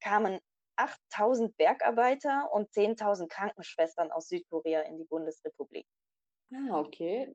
kamen 0.00 0.40
8000 0.76 1.56
Bergarbeiter 1.56 2.50
und 2.52 2.70
10.000 2.70 3.28
Krankenschwestern 3.28 4.10
aus 4.10 4.28
Südkorea 4.28 4.82
in 4.82 4.98
die 4.98 5.04
Bundesrepublik. 5.04 5.86
Ah, 6.52 6.78
okay. 6.80 7.34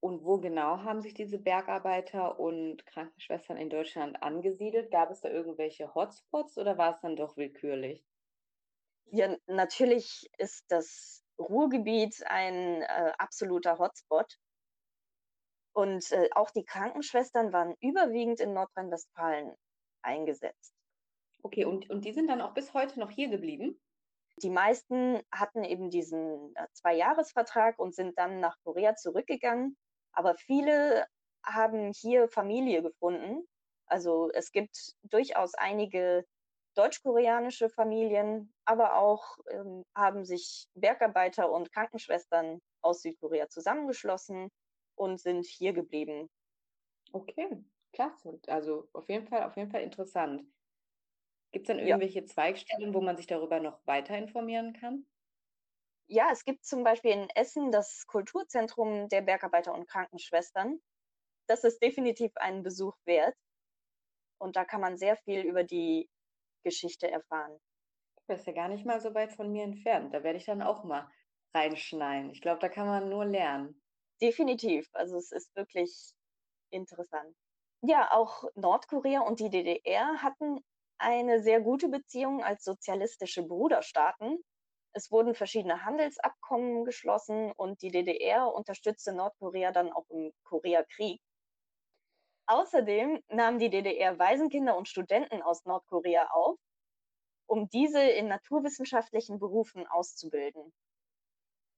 Und 0.00 0.22
wo 0.22 0.38
genau 0.38 0.78
haben 0.82 1.00
sich 1.00 1.14
diese 1.14 1.38
Bergarbeiter 1.38 2.38
und 2.38 2.84
Krankenschwestern 2.84 3.56
in 3.56 3.70
Deutschland 3.70 4.22
angesiedelt? 4.22 4.90
Gab 4.90 5.10
es 5.10 5.22
da 5.22 5.30
irgendwelche 5.30 5.94
Hotspots 5.94 6.58
oder 6.58 6.76
war 6.76 6.94
es 6.94 7.00
dann 7.00 7.16
doch 7.16 7.36
willkürlich? 7.38 8.04
Ja, 9.06 9.34
natürlich 9.46 10.28
ist 10.38 10.64
das 10.68 11.24
Ruhrgebiet 11.38 12.22
ein 12.26 12.82
äh, 12.82 13.12
absoluter 13.18 13.78
Hotspot. 13.78 14.38
Und 15.74 16.12
äh, 16.12 16.30
auch 16.34 16.50
die 16.50 16.64
Krankenschwestern 16.64 17.52
waren 17.52 17.74
überwiegend 17.80 18.40
in 18.40 18.54
Nordrhein-Westfalen 18.54 19.54
eingesetzt. 20.02 20.72
Okay, 21.42 21.64
und, 21.64 21.90
und 21.90 22.04
die 22.04 22.12
sind 22.12 22.28
dann 22.28 22.40
auch 22.40 22.54
bis 22.54 22.72
heute 22.74 23.00
noch 23.00 23.10
hier 23.10 23.28
geblieben? 23.28 23.80
Die 24.38 24.50
meisten 24.50 25.20
hatten 25.32 25.64
eben 25.64 25.90
diesen 25.90 26.54
äh, 26.54 26.66
Zwei-Jahres-Vertrag 26.72 27.78
und 27.78 27.94
sind 27.94 28.16
dann 28.18 28.40
nach 28.40 28.56
Korea 28.64 28.94
zurückgegangen. 28.94 29.76
Aber 30.12 30.36
viele 30.36 31.06
haben 31.44 31.92
hier 31.92 32.28
Familie 32.28 32.82
gefunden. 32.82 33.46
Also 33.86 34.30
es 34.32 34.52
gibt 34.52 34.94
durchaus 35.02 35.54
einige 35.54 36.24
deutsch-koreanische 36.76 37.68
Familien, 37.68 38.52
aber 38.64 38.96
auch 38.96 39.36
ähm, 39.50 39.84
haben 39.94 40.24
sich 40.24 40.66
Bergarbeiter 40.74 41.50
und 41.50 41.72
Krankenschwestern 41.72 42.60
aus 42.80 43.02
Südkorea 43.02 43.48
zusammengeschlossen 43.48 44.50
und 44.96 45.20
sind 45.20 45.46
hier 45.46 45.72
geblieben. 45.72 46.30
Okay, 47.12 47.64
klasse. 47.92 48.40
Also 48.46 48.88
auf 48.92 49.08
jeden 49.08 49.26
Fall, 49.26 49.44
auf 49.44 49.56
jeden 49.56 49.70
Fall 49.70 49.82
interessant. 49.82 50.44
Gibt 51.52 51.68
es 51.68 51.76
dann 51.76 51.84
irgendwelche 51.84 52.20
ja. 52.20 52.26
Zweigstellen, 52.26 52.92
wo 52.94 53.00
man 53.00 53.16
sich 53.16 53.26
darüber 53.26 53.60
noch 53.60 53.86
weiter 53.86 54.18
informieren 54.18 54.72
kann? 54.72 55.06
Ja, 56.06 56.30
es 56.32 56.44
gibt 56.44 56.64
zum 56.64 56.84
Beispiel 56.84 57.12
in 57.12 57.30
Essen 57.34 57.70
das 57.70 58.06
Kulturzentrum 58.06 59.08
der 59.08 59.22
Bergarbeiter 59.22 59.72
und 59.72 59.88
Krankenschwestern. 59.88 60.80
Das 61.46 61.64
ist 61.64 61.82
definitiv 61.82 62.32
einen 62.36 62.62
Besuch 62.62 62.96
wert. 63.04 63.36
Und 64.38 64.56
da 64.56 64.64
kann 64.64 64.80
man 64.80 64.96
sehr 64.96 65.16
viel 65.16 65.42
über 65.42 65.64
die 65.64 66.10
Geschichte 66.64 67.10
erfahren. 67.10 67.58
Das 68.26 68.40
ist 68.40 68.46
ja 68.46 68.52
gar 68.52 68.68
nicht 68.68 68.84
mal 68.84 69.00
so 69.00 69.14
weit 69.14 69.32
von 69.32 69.52
mir 69.52 69.64
entfernt. 69.64 70.12
Da 70.12 70.22
werde 70.22 70.38
ich 70.38 70.44
dann 70.44 70.62
auch 70.62 70.84
mal 70.84 71.10
reinschneiden. 71.54 72.30
Ich 72.30 72.40
glaube, 72.40 72.58
da 72.58 72.68
kann 72.68 72.86
man 72.86 73.08
nur 73.08 73.24
lernen. 73.24 73.80
Definitiv. 74.20 74.88
Also 74.92 75.16
es 75.16 75.32
ist 75.32 75.54
wirklich 75.56 76.12
interessant. 76.70 77.36
Ja, 77.82 78.12
auch 78.12 78.44
Nordkorea 78.54 79.20
und 79.20 79.40
die 79.40 79.50
DDR 79.50 80.22
hatten 80.22 80.60
eine 80.98 81.42
sehr 81.42 81.60
gute 81.60 81.88
Beziehung 81.88 82.42
als 82.42 82.64
sozialistische 82.64 83.42
Bruderstaaten. 83.42 84.38
Es 84.94 85.10
wurden 85.10 85.34
verschiedene 85.34 85.84
Handelsabkommen 85.84 86.84
geschlossen 86.84 87.52
und 87.52 87.82
die 87.82 87.90
DDR 87.90 88.52
unterstützte 88.52 89.12
Nordkorea 89.12 89.72
dann 89.72 89.92
auch 89.92 90.08
im 90.10 90.32
Koreakrieg. 90.44 91.20
Außerdem 92.46 93.20
nahm 93.28 93.58
die 93.58 93.70
DDR 93.70 94.18
Waisenkinder 94.18 94.76
und 94.76 94.88
Studenten 94.88 95.42
aus 95.42 95.64
Nordkorea 95.64 96.28
auf, 96.30 96.58
um 97.46 97.68
diese 97.70 98.02
in 98.02 98.28
naturwissenschaftlichen 98.28 99.38
Berufen 99.38 99.86
auszubilden. 99.86 100.72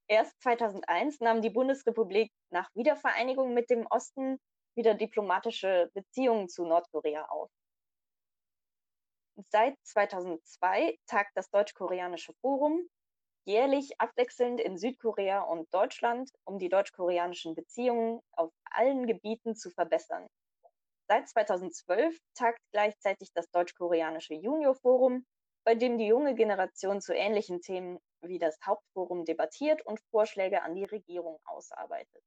Erst 0.08 0.40
2001 0.42 1.20
nahm 1.20 1.42
die 1.42 1.50
Bundesrepublik 1.50 2.32
nach 2.50 2.70
Wiedervereinigung 2.74 3.54
mit 3.54 3.70
dem 3.70 3.86
Osten 3.86 4.38
wieder 4.76 4.94
diplomatische 4.94 5.90
Beziehungen 5.94 6.48
zu 6.48 6.64
Nordkorea 6.64 7.24
auf. 7.24 7.50
Seit 9.50 9.76
2002 9.82 10.98
tagt 11.06 11.32
das 11.34 11.50
Deutsch-Koreanische 11.50 12.32
Forum 12.40 12.88
jährlich 13.46 14.00
abwechselnd 14.00 14.60
in 14.60 14.78
Südkorea 14.78 15.40
und 15.42 15.72
Deutschland, 15.74 16.30
um 16.44 16.58
die 16.58 16.68
deutsch-koreanischen 16.68 17.54
Beziehungen 17.54 18.20
auf 18.32 18.52
allen 18.64 19.06
Gebieten 19.06 19.56
zu 19.56 19.70
verbessern. 19.70 20.26
Seit 21.08 21.28
2012 21.28 22.18
tagt 22.34 22.60
gleichzeitig 22.72 23.32
das 23.34 23.50
Deutsch-Koreanische 23.50 24.34
Junior-Forum, 24.34 25.26
bei 25.64 25.74
dem 25.74 25.98
die 25.98 26.06
junge 26.06 26.34
Generation 26.34 27.00
zu 27.00 27.14
ähnlichen 27.14 27.60
Themen 27.60 27.98
wie 28.22 28.38
das 28.38 28.58
Hauptforum 28.64 29.24
debattiert 29.24 29.82
und 29.82 30.00
Vorschläge 30.10 30.62
an 30.62 30.74
die 30.74 30.84
Regierung 30.84 31.38
ausarbeitet. 31.44 32.22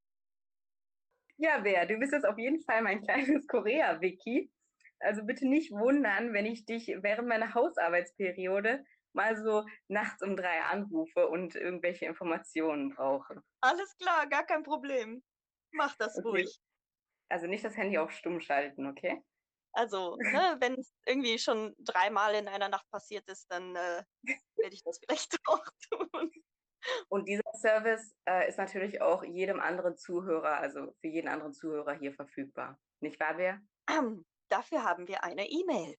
Ja, 1.37 1.59
Bea, 1.59 1.85
du 1.85 1.97
bist 1.97 2.11
jetzt 2.11 2.25
auf 2.25 2.37
jeden 2.37 2.61
Fall 2.61 2.81
mein 2.81 3.01
kleines 3.05 3.47
Korea-Wiki. 3.47 4.51
Also 4.99 5.23
bitte 5.23 5.47
nicht 5.47 5.71
wundern, 5.71 6.33
wenn 6.33 6.45
ich 6.45 6.65
dich 6.65 6.87
während 7.01 7.29
meiner 7.29 7.53
Hausarbeitsperiode 7.53 8.83
mal 9.13 9.35
so 9.37 9.65
nachts 9.87 10.21
um 10.21 10.35
drei 10.35 10.61
anrufe 10.63 11.27
und 11.27 11.55
irgendwelche 11.55 12.05
Informationen 12.05 12.93
brauche. 12.93 13.41
Alles 13.61 13.95
klar, 13.97 14.27
gar 14.27 14.45
kein 14.45 14.63
Problem. 14.63 15.23
Mach 15.71 15.95
das 15.95 16.17
okay. 16.17 16.27
ruhig. 16.27 16.59
Also 17.29 17.47
nicht 17.47 17.63
das 17.63 17.77
Handy 17.77 17.97
auf 17.97 18.11
stumm 18.11 18.41
schalten, 18.41 18.87
okay? 18.87 19.23
Also, 19.79 20.17
ne, 20.33 20.57
wenn 20.59 20.73
es 20.73 20.93
irgendwie 21.05 21.39
schon 21.39 21.73
dreimal 21.79 22.35
in 22.35 22.49
einer 22.49 22.67
Nacht 22.67 22.89
passiert 22.91 23.25
ist, 23.29 23.49
dann 23.49 23.75
äh, 23.77 24.03
werde 24.57 24.75
ich 24.75 24.83
das 24.83 24.99
vielleicht 25.03 25.37
auch 25.47 25.63
tun. 25.89 26.31
Und 27.07 27.27
dieser 27.27 27.49
Service 27.61 28.13
äh, 28.27 28.49
ist 28.49 28.57
natürlich 28.57 29.01
auch 29.01 29.23
jedem 29.23 29.61
anderen 29.61 29.95
Zuhörer, 29.95 30.57
also 30.57 30.93
für 30.99 31.07
jeden 31.07 31.29
anderen 31.29 31.53
Zuhörer 31.53 31.93
hier 31.93 32.13
verfügbar. 32.13 32.77
Nicht 32.99 33.19
wahr, 33.21 33.35
Bea? 33.35 33.59
Ähm, 33.89 34.25
dafür 34.49 34.83
haben 34.83 35.07
wir 35.07 35.23
eine 35.23 35.47
E-Mail. 35.47 35.95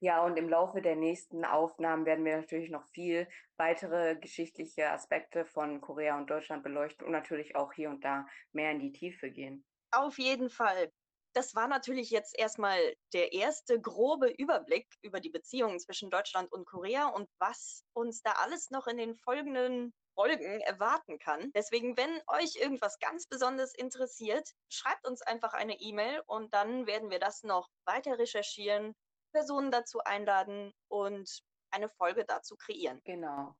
Ja, 0.00 0.22
und 0.22 0.36
im 0.36 0.50
Laufe 0.50 0.82
der 0.82 0.96
nächsten 0.96 1.46
Aufnahmen 1.46 2.04
werden 2.04 2.26
wir 2.26 2.36
natürlich 2.36 2.70
noch 2.70 2.86
viel 2.88 3.26
weitere 3.56 4.16
geschichtliche 4.16 4.90
Aspekte 4.90 5.46
von 5.46 5.80
Korea 5.80 6.18
und 6.18 6.28
Deutschland 6.28 6.62
beleuchten 6.62 7.06
und 7.06 7.12
natürlich 7.12 7.56
auch 7.56 7.72
hier 7.72 7.88
und 7.88 8.04
da 8.04 8.26
mehr 8.52 8.72
in 8.72 8.80
die 8.80 8.92
Tiefe 8.92 9.30
gehen. 9.30 9.64
Auf 9.92 10.18
jeden 10.18 10.50
Fall. 10.50 10.92
Das 11.34 11.56
war 11.56 11.66
natürlich 11.66 12.10
jetzt 12.10 12.38
erstmal 12.38 12.78
der 13.12 13.32
erste 13.32 13.80
grobe 13.80 14.28
Überblick 14.28 14.86
über 15.02 15.18
die 15.18 15.30
Beziehungen 15.30 15.80
zwischen 15.80 16.08
Deutschland 16.08 16.50
und 16.52 16.64
Korea 16.64 17.08
und 17.08 17.28
was 17.38 17.82
uns 17.92 18.22
da 18.22 18.32
alles 18.32 18.70
noch 18.70 18.86
in 18.86 18.98
den 18.98 19.16
folgenden 19.16 19.92
Folgen 20.14 20.60
erwarten 20.60 21.18
kann. 21.18 21.50
Deswegen, 21.52 21.96
wenn 21.96 22.22
euch 22.28 22.54
irgendwas 22.54 23.00
ganz 23.00 23.26
Besonderes 23.26 23.74
interessiert, 23.74 24.48
schreibt 24.68 25.04
uns 25.08 25.22
einfach 25.22 25.54
eine 25.54 25.80
E-Mail 25.80 26.22
und 26.26 26.54
dann 26.54 26.86
werden 26.86 27.10
wir 27.10 27.18
das 27.18 27.42
noch 27.42 27.68
weiter 27.84 28.16
recherchieren 28.16 28.94
Personen 29.32 29.72
dazu 29.72 29.98
einladen 30.04 30.72
und 30.86 31.42
eine 31.72 31.88
Folge 31.88 32.24
dazu 32.24 32.54
kreieren. 32.56 33.00
Genau. 33.04 33.56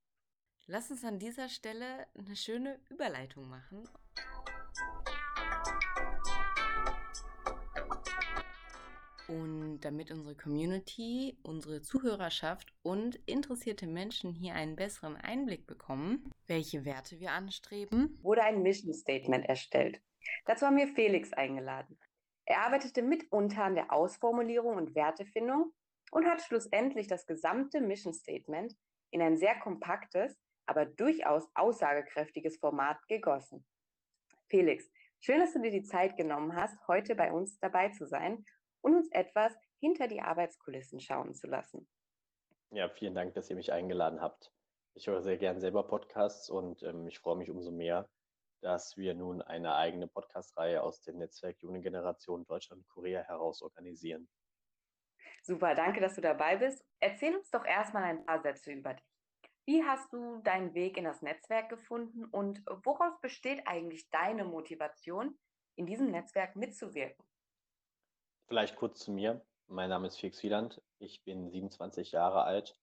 Lass 0.67 0.93
uns 0.93 1.05
an 1.05 1.19
dieser 1.19 1.49
Stelle 1.49 2.07
eine 2.17 2.37
schöne 2.37 2.81
Überleitung 2.89 3.49
machen. 3.49 3.89
Und 9.27 9.81
damit 9.81 10.11
unsere 10.11 10.35
Community, 10.35 11.39
unsere 11.43 11.81
Zuhörerschaft 11.81 12.75
und 12.83 13.17
interessierte 13.27 13.87
Menschen 13.87 14.33
hier 14.33 14.55
einen 14.55 14.77
besseren 14.77 15.17
Einblick 15.17 15.67
bekommen, 15.67 16.31
welche 16.47 16.85
Werte 16.85 17.19
wir 17.21 17.33
anstreben, 17.33 18.19
wurde 18.23 18.43
ein 18.43 18.63
Mission 18.63 18.93
Statement 18.93 19.47
erstellt. 19.47 20.03
Dazu 20.45 20.67
haben 20.67 20.77
wir 20.77 20.89
Felix 20.89 21.33
eingeladen. 21.33 21.99
Er 22.45 22.61
arbeitete 22.67 23.03
mitunter 23.03 23.65
an 23.65 23.75
der 23.75 23.93
Ausformulierung 23.93 24.77
und 24.77 24.95
Wertefindung 24.95 25.73
und 26.11 26.27
hat 26.27 26.43
schlussendlich 26.43 27.07
das 27.07 27.27
gesamte 27.27 27.81
Mission 27.81 28.13
Statement 28.13 28.77
in 29.11 29.23
ein 29.23 29.39
sehr 29.39 29.59
kompaktes, 29.61 30.37
aber 30.67 30.85
durchaus 30.85 31.49
aussagekräftiges 31.55 32.59
Format 32.59 32.99
gegossen. 33.09 33.65
Felix, 34.49 34.91
schön, 35.21 35.41
dass 35.41 35.55
du 35.55 35.63
dir 35.63 35.71
die 35.71 35.83
Zeit 35.83 36.17
genommen 36.17 36.55
hast, 36.55 36.77
heute 36.89 37.15
bei 37.15 37.33
uns 37.33 37.59
dabei 37.59 37.89
zu 37.89 38.07
sein 38.07 38.45
und 38.85 38.95
uns 38.95 39.11
etwas 39.13 39.57
hinter 39.81 40.09
die 40.09 40.21
Arbeitskulissen 40.21 41.01
schauen 41.01 41.35
zu 41.35 41.47
lassen. 41.47 41.89
Ja, 42.71 42.89
vielen 42.91 43.15
Dank, 43.15 43.35
dass 43.35 43.49
ihr 43.49 43.57
mich 43.57 43.73
eingeladen 43.73 44.21
habt. 44.21 44.53
Ich 44.95 45.07
höre 45.07 45.23
sehr 45.23 45.39
gern 45.39 45.59
selber 45.59 45.87
Podcasts 45.87 46.51
und 46.51 46.83
ähm, 46.83 47.09
ich 47.09 47.19
freue 47.19 47.37
mich 47.37 47.51
umso 47.51 47.71
mehr, 47.71 48.09
dass 48.61 48.97
wir 48.97 49.15
nun 49.15 49.41
eine 49.41 49.75
eigene 49.75 50.07
Podcast-Reihe 50.07 50.83
aus 50.83 51.01
dem 51.03 51.17
Netzwerk 51.17 51.61
Junge 51.63 51.81
Generation 51.81 52.45
Deutschland 52.45 52.87
Korea 52.89 53.23
heraus 53.23 53.63
organisieren. 53.63 54.29
Super, 55.43 55.75
danke, 55.75 56.01
dass 56.01 56.15
du 56.15 56.21
dabei 56.21 56.57
bist. 56.57 56.85
Erzähl 57.01 57.35
uns 57.37 57.51
doch 57.51 57.65
erstmal 57.65 58.05
ein 58.05 58.25
paar 58.25 58.43
Sätze 58.43 58.71
über 58.73 58.95
dich. 58.95 59.05
Wie 59.67 59.83
hast 59.83 60.13
du 60.13 60.41
deinen 60.43 60.75
Weg 60.75 60.99
in 60.99 61.05
das 61.05 61.23
Netzwerk 61.23 61.71
gefunden 61.71 62.27
und 62.27 62.63
woraus 62.85 63.19
besteht 63.21 63.67
eigentlich 63.67 64.11
deine 64.11 64.45
Motivation, 64.45 65.39
in 65.77 65.87
diesem 65.87 66.11
Netzwerk 66.11 66.55
mitzuwirken? 66.55 67.25
Vielleicht 68.47 68.77
kurz 68.77 69.01
zu 69.01 69.11
mir. 69.11 69.43
Mein 69.69 69.89
Name 69.89 70.07
ist 70.07 70.19
Felix 70.19 70.43
Wieland. 70.43 70.83
Ich 70.99 71.25
bin 71.25 71.51
27 71.51 72.13
Jahre 72.13 72.43
alt 72.43 72.79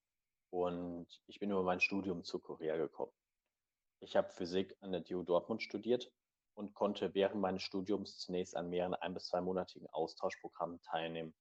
und 0.50 1.08
ich 1.28 1.40
bin 1.40 1.52
über 1.52 1.62
mein 1.62 1.80
Studium 1.80 2.24
zu 2.24 2.40
Korea 2.40 2.78
gekommen. 2.78 3.12
Ich 4.00 4.16
habe 4.16 4.32
Physik 4.32 4.76
an 4.80 4.92
der 4.92 5.04
TU 5.04 5.22
Dortmund 5.22 5.62
studiert 5.62 6.12
und 6.56 6.74
konnte 6.74 7.14
während 7.14 7.40
meines 7.42 7.62
Studiums 7.62 8.18
zunächst 8.18 8.56
an 8.56 8.70
mehreren 8.70 8.96
ein- 8.96 9.14
bis 9.14 9.28
zweimonatigen 9.28 9.88
Austauschprogrammen 9.90 10.82
teilnehmen. 10.82 11.36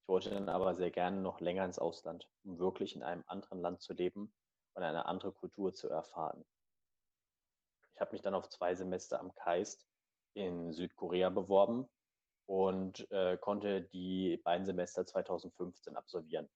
Ich 0.00 0.08
wollte 0.08 0.30
dann 0.30 0.48
aber 0.48 0.74
sehr 0.74 0.90
gerne 0.90 1.20
noch 1.20 1.40
länger 1.40 1.66
ins 1.66 1.78
Ausland, 1.78 2.30
um 2.44 2.58
wirklich 2.58 2.96
in 2.96 3.02
einem 3.02 3.22
anderen 3.26 3.60
Land 3.60 3.82
zu 3.82 3.92
leben 3.92 4.32
und 4.72 4.82
eine 4.82 5.04
andere 5.04 5.30
Kultur 5.30 5.74
zu 5.74 5.90
erfahren. 5.90 6.42
Ich 7.94 8.00
habe 8.00 8.12
mich 8.12 8.22
dann 8.22 8.34
auf 8.34 8.48
zwei 8.48 8.74
Semester 8.74 9.20
am 9.20 9.34
KAIST 9.34 9.86
in 10.32 10.72
Südkorea 10.72 11.28
beworben 11.28 11.86
und 12.52 13.10
äh, 13.10 13.38
konnte 13.38 13.80
die 13.80 14.36
beiden 14.44 14.66
Semester 14.66 15.06
2015 15.06 15.96
absolvieren. 15.96 16.50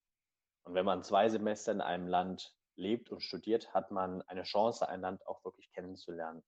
Und 0.64 0.74
wenn 0.74 0.84
man 0.84 1.02
zwei 1.02 1.30
Semester 1.30 1.72
in 1.72 1.80
einem 1.80 2.06
Land 2.06 2.54
lebt 2.74 3.10
und 3.10 3.22
studiert, 3.22 3.72
hat 3.72 3.90
man 3.90 4.20
eine 4.28 4.42
Chance, 4.42 4.86
ein 4.86 5.00
Land 5.00 5.26
auch 5.26 5.42
wirklich 5.42 5.72
kennenzulernen. 5.72 6.44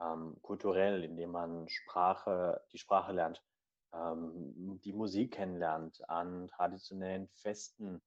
Ähm, 0.00 0.38
kulturell, 0.40 1.04
indem 1.04 1.32
man 1.32 1.68
Sprache, 1.68 2.58
die 2.72 2.78
Sprache 2.78 3.12
lernt, 3.12 3.44
ähm, 3.92 4.80
die 4.82 4.94
Musik 4.94 5.34
kennenlernt, 5.34 6.00
an 6.08 6.48
traditionellen 6.48 7.28
Festen 7.34 8.00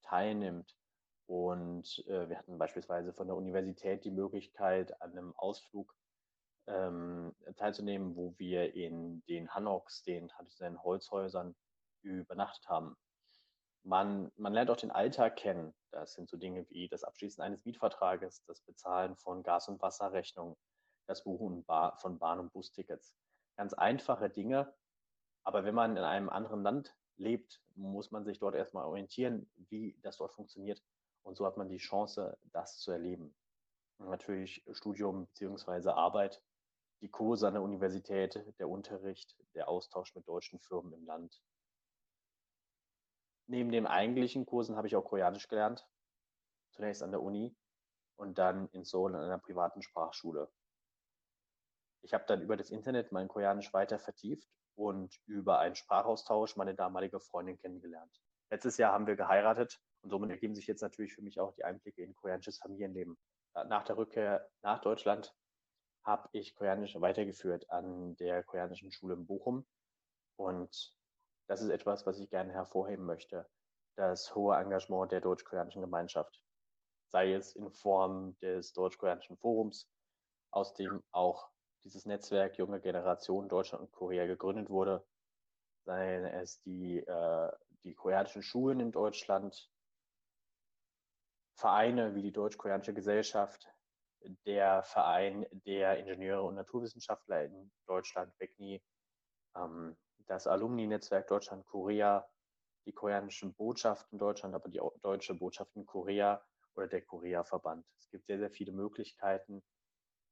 teilnimmt. 0.00 0.74
Und 1.26 2.02
äh, 2.06 2.30
wir 2.30 2.38
hatten 2.38 2.56
beispielsweise 2.56 3.12
von 3.12 3.26
der 3.26 3.36
Universität 3.36 4.06
die 4.06 4.10
Möglichkeit, 4.10 5.02
an 5.02 5.10
einem 5.10 5.36
Ausflug 5.36 5.94
ähm, 6.68 7.34
teilzunehmen, 7.56 8.14
wo 8.16 8.34
wir 8.38 8.74
in 8.74 9.22
den 9.26 9.52
Hanoks, 9.54 10.02
den 10.02 10.28
traditionellen 10.28 10.82
Holzhäusern, 10.82 11.56
übernachtet 12.02 12.68
haben. 12.68 12.96
Man, 13.82 14.30
man 14.36 14.52
lernt 14.52 14.70
auch 14.70 14.76
den 14.76 14.90
Alltag 14.90 15.36
kennen. 15.36 15.74
Das 15.90 16.12
sind 16.14 16.28
so 16.28 16.36
Dinge 16.36 16.68
wie 16.68 16.88
das 16.88 17.04
Abschließen 17.04 17.42
eines 17.42 17.64
Mietvertrages, 17.64 18.44
das 18.44 18.60
Bezahlen 18.60 19.16
von 19.16 19.42
Gas- 19.42 19.68
und 19.68 19.80
Wasserrechnungen, 19.80 20.56
das 21.06 21.24
Buchen 21.24 21.64
von 21.64 22.18
Bahn- 22.18 22.40
und 22.40 22.52
Bustickets. 22.52 23.14
Ganz 23.56 23.72
einfache 23.72 24.30
Dinge. 24.30 24.72
Aber 25.44 25.64
wenn 25.64 25.74
man 25.74 25.96
in 25.96 26.04
einem 26.04 26.28
anderen 26.28 26.62
Land 26.62 26.94
lebt, 27.16 27.62
muss 27.74 28.10
man 28.10 28.24
sich 28.24 28.38
dort 28.38 28.54
erstmal 28.54 28.84
orientieren, 28.84 29.50
wie 29.56 29.98
das 30.02 30.18
dort 30.18 30.34
funktioniert. 30.34 30.82
Und 31.22 31.36
so 31.36 31.46
hat 31.46 31.56
man 31.56 31.68
die 31.68 31.78
Chance, 31.78 32.36
das 32.52 32.78
zu 32.78 32.90
erleben. 32.90 33.34
Und 33.98 34.10
natürlich 34.10 34.64
Studium 34.72 35.26
beziehungsweise 35.26 35.94
Arbeit 35.94 36.42
die 37.00 37.10
Kurse 37.10 37.46
an 37.46 37.54
der 37.54 37.62
Universität, 37.62 38.44
der 38.58 38.68
Unterricht, 38.68 39.36
der 39.54 39.68
Austausch 39.68 40.14
mit 40.14 40.26
deutschen 40.26 40.58
Firmen 40.58 40.92
im 40.92 41.04
Land. 41.04 41.40
Neben 43.46 43.70
den 43.70 43.86
eigentlichen 43.86 44.44
Kursen 44.44 44.76
habe 44.76 44.88
ich 44.88 44.96
auch 44.96 45.04
Koreanisch 45.04 45.48
gelernt. 45.48 45.86
Zunächst 46.70 47.02
an 47.02 47.12
der 47.12 47.22
Uni 47.22 47.56
und 48.16 48.38
dann 48.38 48.68
in 48.68 48.84
Seoul 48.84 49.14
an 49.14 49.22
einer 49.22 49.38
privaten 49.38 49.80
Sprachschule. 49.80 50.50
Ich 52.02 52.14
habe 52.14 52.24
dann 52.26 52.42
über 52.42 52.56
das 52.56 52.70
Internet 52.70 53.10
mein 53.10 53.28
Koreanisch 53.28 53.72
weiter 53.72 53.98
vertieft 53.98 54.48
und 54.74 55.18
über 55.26 55.58
einen 55.58 55.74
Sprachaustausch 55.74 56.56
meine 56.56 56.74
damalige 56.74 57.20
Freundin 57.20 57.58
kennengelernt. 57.58 58.20
Letztes 58.50 58.76
Jahr 58.76 58.92
haben 58.92 59.06
wir 59.06 59.16
geheiratet 59.16 59.80
und 60.02 60.10
somit 60.10 60.30
ergeben 60.30 60.54
sich 60.54 60.66
jetzt 60.66 60.82
natürlich 60.82 61.14
für 61.14 61.22
mich 61.22 61.40
auch 61.40 61.52
die 61.54 61.64
Einblicke 61.64 62.02
in 62.02 62.14
koreanisches 62.14 62.58
Familienleben. 62.58 63.16
Nach 63.66 63.82
der 63.84 63.96
Rückkehr 63.96 64.48
nach 64.62 64.80
Deutschland 64.80 65.34
habe 66.04 66.28
ich 66.32 66.54
Koreanisch 66.54 66.94
weitergeführt 67.00 67.70
an 67.70 68.16
der 68.16 68.42
Koreanischen 68.42 68.90
Schule 68.90 69.14
in 69.14 69.26
Bochum. 69.26 69.66
Und 70.36 70.94
das 71.48 71.62
ist 71.62 71.70
etwas, 71.70 72.06
was 72.06 72.18
ich 72.18 72.30
gerne 72.30 72.52
hervorheben 72.52 73.04
möchte. 73.04 73.48
Das 73.96 74.34
hohe 74.34 74.56
Engagement 74.56 75.10
der 75.12 75.20
deutsch-koreanischen 75.20 75.82
Gemeinschaft. 75.82 76.42
Sei 77.10 77.32
es 77.32 77.54
in 77.56 77.70
Form 77.70 78.38
des 78.38 78.72
deutsch-koreanischen 78.72 79.36
Forums, 79.38 79.88
aus 80.50 80.74
dem 80.74 81.02
auch 81.10 81.50
dieses 81.84 82.06
Netzwerk 82.06 82.58
Junge 82.58 82.80
Generation 82.80 83.48
Deutschland 83.48 83.82
und 83.84 83.92
Korea 83.92 84.26
gegründet 84.26 84.68
wurde. 84.68 85.06
Seien 85.84 86.24
es 86.24 86.60
die, 86.60 86.98
äh, 86.98 87.52
die 87.84 87.94
koreanischen 87.94 88.42
Schulen 88.42 88.80
in 88.80 88.92
Deutschland, 88.92 89.70
Vereine 91.54 92.14
wie 92.14 92.22
die 92.22 92.32
Deutsch-Koreanische 92.32 92.94
Gesellschaft, 92.94 93.68
der 94.46 94.82
Verein 94.82 95.46
der 95.50 95.98
Ingenieure 95.98 96.42
und 96.42 96.54
Naturwissenschaftler 96.54 97.44
in 97.44 97.70
Deutschland, 97.86 98.32
WECNI, 98.38 98.82
ähm, 99.56 99.96
das 100.26 100.46
Alumni-Netzwerk 100.46 101.26
Deutschland-Korea, 101.28 102.28
die 102.86 102.92
koreanischen 102.92 103.54
Botschaften 103.54 104.16
in 104.16 104.18
Deutschland, 104.18 104.54
aber 104.54 104.68
die 104.68 104.80
deutsche 105.02 105.34
Botschaft 105.34 105.74
in 105.76 105.86
Korea 105.86 106.44
oder 106.74 106.86
der 106.86 107.02
Korea-Verband. 107.02 107.86
Es 107.98 108.08
gibt 108.10 108.26
sehr, 108.26 108.38
sehr 108.38 108.50
viele 108.50 108.72
Möglichkeiten, 108.72 109.62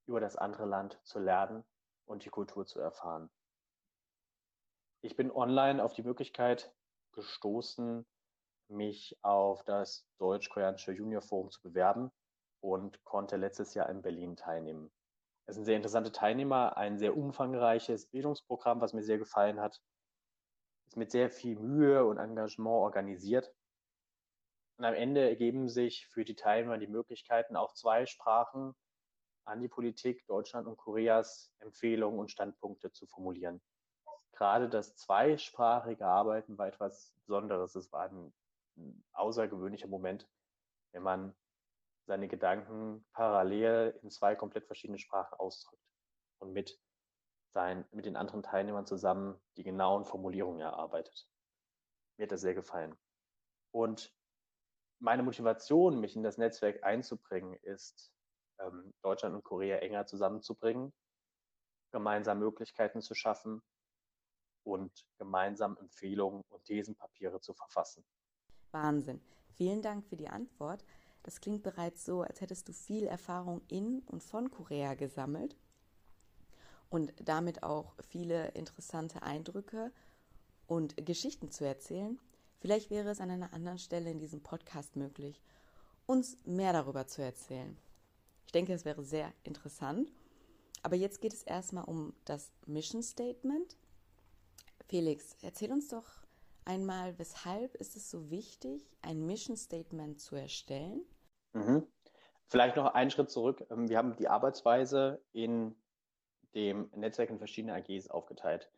über 0.07 0.21
das 0.21 0.37
andere 0.37 0.67
Land 0.67 1.01
zu 1.05 1.19
lernen 1.19 1.65
und 2.07 2.25
die 2.25 2.31
Kultur 2.31 2.67
zu 2.67 2.81
erfahren. 2.81 3.31
Ich 5.03 5.17
bin 5.17 5.31
online 5.31 5.83
auf 5.83 5.93
die 5.93 6.03
Möglichkeit 6.03 6.73
gestoßen, 7.13 8.07
mich 8.69 9.17
auf 9.23 9.63
das 9.65 10.07
Deutsch-Koreanische 10.19 10.93
Junior 10.93 11.23
Forum 11.23 11.51
zu 11.51 11.63
bewerben 11.63 12.11
und 12.61 13.03
konnte 13.05 13.37
letztes 13.37 13.75
Jahr 13.75 13.89
in 13.89 14.03
Berlin 14.03 14.37
teilnehmen. 14.37 14.91
Es 15.47 15.55
sind 15.55 15.65
sehr 15.65 15.77
interessante 15.77 16.11
Teilnehmer, 16.11 16.77
ein 16.77 16.99
sehr 16.99 17.17
umfangreiches 17.17 18.07
Bildungsprogramm, 18.07 18.81
was 18.81 18.93
mir 18.93 19.03
sehr 19.03 19.19
gefallen 19.19 19.61
hat. 19.61 19.81
Ist 20.89 20.97
mit 20.97 21.13
sehr 21.13 21.31
viel 21.31 21.59
Mühe 21.59 22.05
und 22.05 22.19
Engagement 22.19 22.75
organisiert. 22.75 23.55
Und 24.79 24.85
am 24.85 24.95
Ende 24.95 25.29
ergeben 25.29 25.69
sich 25.69 26.07
für 26.09 26.25
die 26.25 26.35
Teilnehmer 26.35 26.79
die 26.79 26.89
Möglichkeiten, 26.89 27.57
auch 27.57 27.75
zwei 27.75 28.07
Sprachen 28.07 28.75
an 29.45 29.61
die 29.61 29.69
Politik 29.69 30.27
Deutschland 30.27 30.67
und 30.67 30.77
Koreas 30.77 31.53
Empfehlungen 31.61 32.19
und 32.19 32.33
Standpunkte 32.33 32.93
zu 32.93 33.07
formulieren. 33.07 33.63
Gerade 34.33 34.69
das 34.69 34.97
zweisprachige 34.97 36.05
Arbeiten 36.05 36.59
war 36.59 36.67
etwas 36.67 37.15
Besonderes. 37.25 37.75
Es 37.75 37.91
war 37.93 38.11
ein 38.11 38.35
außergewöhnlicher 39.13 39.89
Moment, 39.89 40.29
wenn 40.93 41.03
man 41.03 41.35
seine 42.07 42.29
Gedanken 42.29 43.05
parallel 43.13 43.99
in 44.03 44.11
zwei 44.11 44.35
komplett 44.37 44.67
verschiedene 44.67 44.99
Sprachen 44.99 45.39
ausdrückt 45.39 45.83
und 46.39 46.53
mit, 46.53 46.79
sein, 47.53 47.85
mit 47.91 48.07
den 48.07 48.17
anderen 48.17 48.43
Teilnehmern 48.43 48.87
zusammen 48.87 49.41
die 49.57 49.65
genauen 49.65 50.05
Formulierungen 50.05 50.61
erarbeitet. 50.61 51.29
Mir 52.17 52.25
hat 52.25 52.33
das 52.33 52.41
sehr 52.41 52.55
gefallen. 52.55 52.97
Und 53.73 54.15
meine 54.99 55.23
Motivation, 55.23 56.01
mich 56.01 56.17
in 56.17 56.23
das 56.23 56.39
Netzwerk 56.39 56.83
einzubringen, 56.85 57.55
ist, 57.63 58.13
ähm, 58.61 58.95
Deutschland 59.03 59.35
und 59.35 59.45
Korea 59.45 59.79
enger 59.79 60.07
zusammenzubringen, 60.07 60.95
gemeinsam 61.93 62.39
Möglichkeiten 62.39 63.03
zu 63.03 63.15
schaffen 63.15 63.63
und 64.65 65.07
gemeinsam 65.19 65.77
Empfehlungen 65.77 66.43
und 66.49 66.65
Thesenpapiere 66.65 67.41
zu 67.41 67.53
verfassen. 67.53 68.05
Wahnsinn. 68.71 69.21
Vielen 69.57 69.83
Dank 69.83 70.07
für 70.07 70.17
die 70.17 70.29
Antwort. 70.29 70.85
Das 71.27 71.41
klingt 71.41 71.65
bereits 71.65 72.05
so, 72.05 72.23
als 72.23 72.41
hättest 72.41 72.69
du 72.69 72.73
viel 72.73 73.03
Erfahrung 73.03 73.61
in 73.67 73.99
und 74.07 74.23
von 74.23 74.49
Korea 74.49 74.95
gesammelt 74.95 75.57
und 76.89 77.13
damit 77.19 77.65
auch 77.65 77.95
viele 78.09 78.51
interessante 78.51 79.25
Eindrücke 79.25 79.91
und 80.69 81.05
Geschichten 81.05 81.51
zu 81.51 81.65
erzählen. 81.65 82.21
Vielleicht 82.61 82.91
wäre 82.91 83.11
es 83.11 83.21
an 83.21 83.33
einer 83.33 83.53
anderen 83.53 83.81
Stelle 83.81 84.09
in 84.09 84.21
diesem 84.21 84.41
Podcast 84.41 84.95
möglich, 84.95 85.43
uns 86.07 86.39
mehr 86.45 86.73
darüber 86.73 87.09
zu 87.09 87.23
erzählen. 87.23 87.77
Ich 88.47 88.53
denke, 88.53 88.73
es 88.73 88.85
wäre 88.85 89.03
sehr 89.03 89.33
interessant. 89.43 90.13
Aber 90.85 90.95
jetzt 90.95 91.21
geht 91.21 91.33
es 91.33 91.43
erstmal 91.43 91.87
um 91.87 92.15
das 92.25 92.53
Mission 92.67 93.03
Statement. 93.03 93.75
Felix, 94.87 95.35
erzähl 95.43 95.73
uns 95.73 95.89
doch 95.89 96.07
einmal, 96.65 97.19
weshalb 97.19 97.75
ist 97.75 97.97
es 97.97 98.09
so 98.09 98.31
wichtig, 98.31 98.89
ein 99.03 99.27
Mission 99.27 99.57
Statement 99.57 100.21
zu 100.21 100.37
erstellen? 100.37 101.05
Mhm. 101.57 101.87
Vielleicht 102.49 102.77
noch 102.77 102.95
einen 102.95 103.11
Schritt 103.11 103.31
zurück. 103.31 103.67
Ähm, 103.71 103.89
wir 103.89 103.99
haben 103.99 104.17
die 104.17 104.29
Arbeitsweise 104.29 105.23
in 105.33 105.75
dem 106.55 106.91
Netzwerk 106.95 107.31
in 107.31 107.39
verschiedene 107.39 107.75
AGs 107.75 108.09
aufgeteilt. 108.09 108.71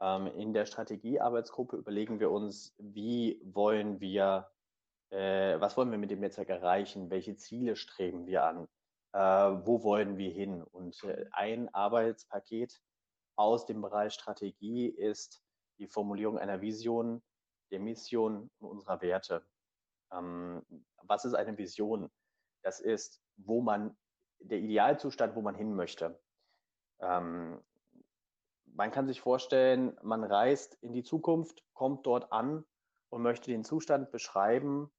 Ähm, 0.00 0.26
in 0.26 0.52
der 0.52 0.66
Strategiearbeitsgruppe 0.66 1.76
überlegen 1.76 2.20
wir 2.20 2.30
uns, 2.30 2.74
wie 2.78 3.40
wollen 3.44 4.00
wir, 4.00 4.50
äh, 5.10 5.58
was 5.60 5.76
wollen 5.76 5.90
wir 5.90 5.98
mit 5.98 6.10
dem 6.10 6.20
Netzwerk 6.20 6.48
erreichen, 6.48 7.10
welche 7.10 7.36
Ziele 7.36 7.76
streben 7.76 8.26
wir 8.26 8.44
an, 8.44 8.68
äh, 9.12 9.18
wo 9.66 9.82
wollen 9.82 10.18
wir 10.18 10.30
hin. 10.30 10.62
Und 10.62 11.02
äh, 11.04 11.26
ein 11.32 11.72
Arbeitspaket 11.72 12.82
aus 13.36 13.66
dem 13.66 13.80
Bereich 13.80 14.12
Strategie 14.12 14.86
ist 14.86 15.42
die 15.78 15.88
Formulierung 15.88 16.38
einer 16.38 16.60
Vision, 16.60 17.22
der 17.70 17.80
Mission 17.80 18.50
und 18.58 18.68
unserer 18.68 19.00
Werte. 19.00 19.44
Ähm, 20.12 20.62
was 21.02 21.24
ist 21.24 21.34
eine 21.34 21.56
Vision? 21.56 22.10
Das 22.64 22.80
ist, 22.80 23.22
wo 23.36 23.60
man, 23.60 23.96
der 24.40 24.58
Idealzustand, 24.58 25.36
wo 25.36 25.42
man 25.42 25.54
hin 25.54 25.74
möchte. 25.74 26.18
Ähm, 26.98 27.62
man 28.64 28.90
kann 28.90 29.06
sich 29.06 29.20
vorstellen, 29.20 29.96
man 30.02 30.24
reist 30.24 30.74
in 30.80 30.92
die 30.92 31.02
Zukunft, 31.02 31.62
kommt 31.74 32.06
dort 32.06 32.32
an 32.32 32.64
und 33.10 33.22
möchte 33.22 33.50
den 33.50 33.64
Zustand 33.64 34.10
beschreiben, 34.10 34.90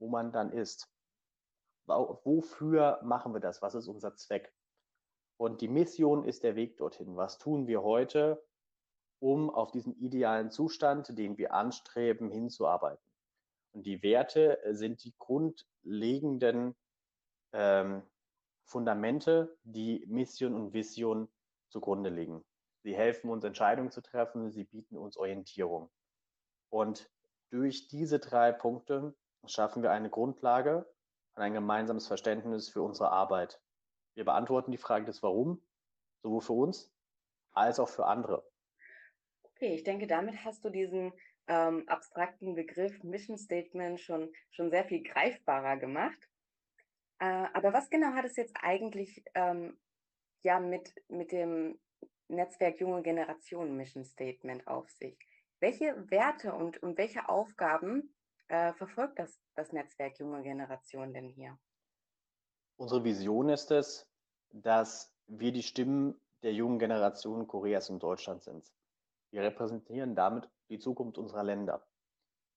wo 0.00 0.08
man 0.08 0.32
dann 0.32 0.50
ist. 0.50 0.90
Wofür 1.86 3.00
machen 3.02 3.34
wir 3.34 3.40
das? 3.40 3.62
Was 3.62 3.74
ist 3.74 3.86
unser 3.86 4.16
Zweck? 4.16 4.52
Und 5.36 5.60
die 5.60 5.68
Mission 5.68 6.24
ist 6.24 6.42
der 6.42 6.56
Weg 6.56 6.78
dorthin. 6.78 7.16
Was 7.16 7.38
tun 7.38 7.66
wir 7.66 7.82
heute, 7.82 8.44
um 9.20 9.50
auf 9.50 9.70
diesen 9.72 9.94
idealen 9.94 10.50
Zustand, 10.50 11.16
den 11.16 11.36
wir 11.36 11.52
anstreben, 11.52 12.30
hinzuarbeiten? 12.30 13.07
Und 13.78 13.84
die 13.84 14.02
Werte 14.02 14.58
sind 14.72 15.04
die 15.04 15.14
grundlegenden 15.18 16.74
ähm, 17.52 18.02
Fundamente, 18.64 19.56
die 19.62 20.04
Mission 20.08 20.54
und 20.54 20.72
Vision 20.72 21.28
zugrunde 21.68 22.10
liegen. 22.10 22.44
Sie 22.82 22.96
helfen 22.96 23.30
uns, 23.30 23.44
Entscheidungen 23.44 23.92
zu 23.92 24.00
treffen, 24.00 24.50
sie 24.50 24.64
bieten 24.64 24.96
uns 24.96 25.16
Orientierung. 25.16 25.92
Und 26.70 27.08
durch 27.50 27.86
diese 27.86 28.18
drei 28.18 28.50
Punkte 28.50 29.14
schaffen 29.46 29.84
wir 29.84 29.92
eine 29.92 30.10
Grundlage 30.10 30.92
und 31.36 31.42
ein 31.44 31.54
gemeinsames 31.54 32.08
Verständnis 32.08 32.68
für 32.68 32.82
unsere 32.82 33.12
Arbeit. 33.12 33.62
Wir 34.14 34.24
beantworten 34.24 34.72
die 34.72 34.76
Frage 34.76 35.04
des 35.04 35.22
Warum, 35.22 35.62
sowohl 36.24 36.40
für 36.40 36.54
uns 36.54 36.92
als 37.52 37.78
auch 37.78 37.88
für 37.88 38.06
andere. 38.06 38.44
Okay, 39.44 39.72
ich 39.76 39.84
denke, 39.84 40.08
damit 40.08 40.44
hast 40.44 40.64
du 40.64 40.68
diesen 40.68 41.12
ähm, 41.48 41.88
abstrakten 41.88 42.54
Begriff 42.54 43.02
Mission 43.02 43.38
Statement 43.38 44.00
schon, 44.00 44.32
schon 44.50 44.70
sehr 44.70 44.84
viel 44.84 45.02
greifbarer 45.02 45.76
gemacht. 45.76 46.18
Äh, 47.18 47.46
aber 47.52 47.72
was 47.72 47.90
genau 47.90 48.14
hat 48.14 48.24
es 48.24 48.36
jetzt 48.36 48.56
eigentlich 48.62 49.24
ähm, 49.34 49.78
ja 50.42 50.60
mit, 50.60 50.94
mit 51.08 51.32
dem 51.32 51.78
Netzwerk 52.28 52.78
Junge 52.80 53.02
Generation 53.02 53.76
Mission 53.76 54.04
Statement 54.04 54.66
auf 54.66 54.88
sich? 54.90 55.18
Welche 55.60 56.10
Werte 56.10 56.52
und, 56.52 56.80
und 56.82 56.96
welche 56.98 57.28
Aufgaben 57.28 58.14
äh, 58.48 58.72
verfolgt 58.74 59.18
das, 59.18 59.40
das 59.54 59.72
Netzwerk 59.72 60.18
Junge 60.18 60.42
Generation 60.42 61.12
denn 61.12 61.28
hier? 61.28 61.58
Unsere 62.76 63.02
Vision 63.02 63.48
ist 63.48 63.72
es, 63.72 64.08
dass 64.50 65.12
wir 65.26 65.50
die 65.50 65.64
Stimmen 65.64 66.20
der 66.42 66.52
jungen 66.52 66.78
Generation 66.78 67.48
Koreas 67.48 67.90
und 67.90 68.02
Deutschlands 68.02 68.44
sind. 68.44 68.72
Wir 69.30 69.42
repräsentieren 69.42 70.14
damit 70.14 70.48
die 70.68 70.78
Zukunft 70.78 71.18
unserer 71.18 71.44
Länder. 71.44 71.86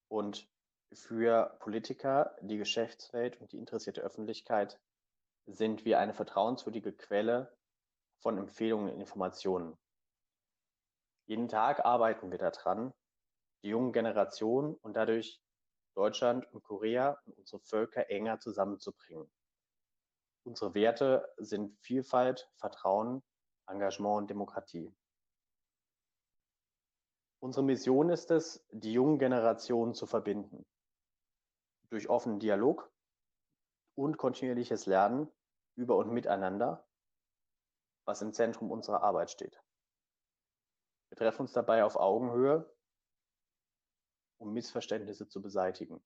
Und 0.07 0.49
für 0.93 1.57
Politiker, 1.59 2.35
die 2.41 2.57
Geschäftswelt 2.57 3.39
und 3.39 3.51
die 3.51 3.57
interessierte 3.57 4.01
Öffentlichkeit 4.01 4.79
sind 5.45 5.85
wir 5.85 5.99
eine 5.99 6.13
vertrauenswürdige 6.13 6.93
Quelle 6.93 7.55
von 8.19 8.37
Empfehlungen 8.37 8.93
und 8.93 8.99
Informationen. 8.99 9.77
Jeden 11.25 11.47
Tag 11.47 11.85
arbeiten 11.85 12.29
wir 12.31 12.37
daran, 12.37 12.93
die 13.63 13.69
jungen 13.69 13.93
Generationen 13.93 14.75
und 14.75 14.95
dadurch 14.95 15.41
Deutschland 15.93 16.51
und 16.53 16.63
Korea 16.63 17.17
und 17.25 17.37
unsere 17.37 17.61
Völker 17.61 18.09
enger 18.09 18.39
zusammenzubringen. 18.39 19.31
Unsere 20.43 20.73
Werte 20.73 21.27
sind 21.37 21.77
Vielfalt, 21.79 22.49
Vertrauen, 22.55 23.23
Engagement 23.67 24.17
und 24.17 24.29
Demokratie. 24.29 24.93
Unsere 27.41 27.65
Mission 27.65 28.09
ist 28.09 28.31
es, 28.31 28.63
die 28.71 28.93
jungen 28.93 29.19
Generationen 29.19 29.93
zu 29.93 30.05
verbinden. 30.05 30.65
Durch 31.89 32.07
offenen 32.07 32.39
Dialog 32.39 32.89
und 33.95 34.17
kontinuierliches 34.17 34.85
Lernen 34.85 35.29
über 35.75 35.97
und 35.97 36.11
miteinander, 36.11 36.87
was 38.05 38.21
im 38.21 38.31
Zentrum 38.31 38.71
unserer 38.71 39.01
Arbeit 39.03 39.31
steht. 39.31 39.61
Wir 41.09 41.17
treffen 41.17 41.41
uns 41.41 41.53
dabei 41.53 41.83
auf 41.83 41.95
Augenhöhe 41.95 42.71
um 44.41 44.53
Missverständnisse 44.53 45.27
zu 45.27 45.41
beseitigen. 45.41 46.03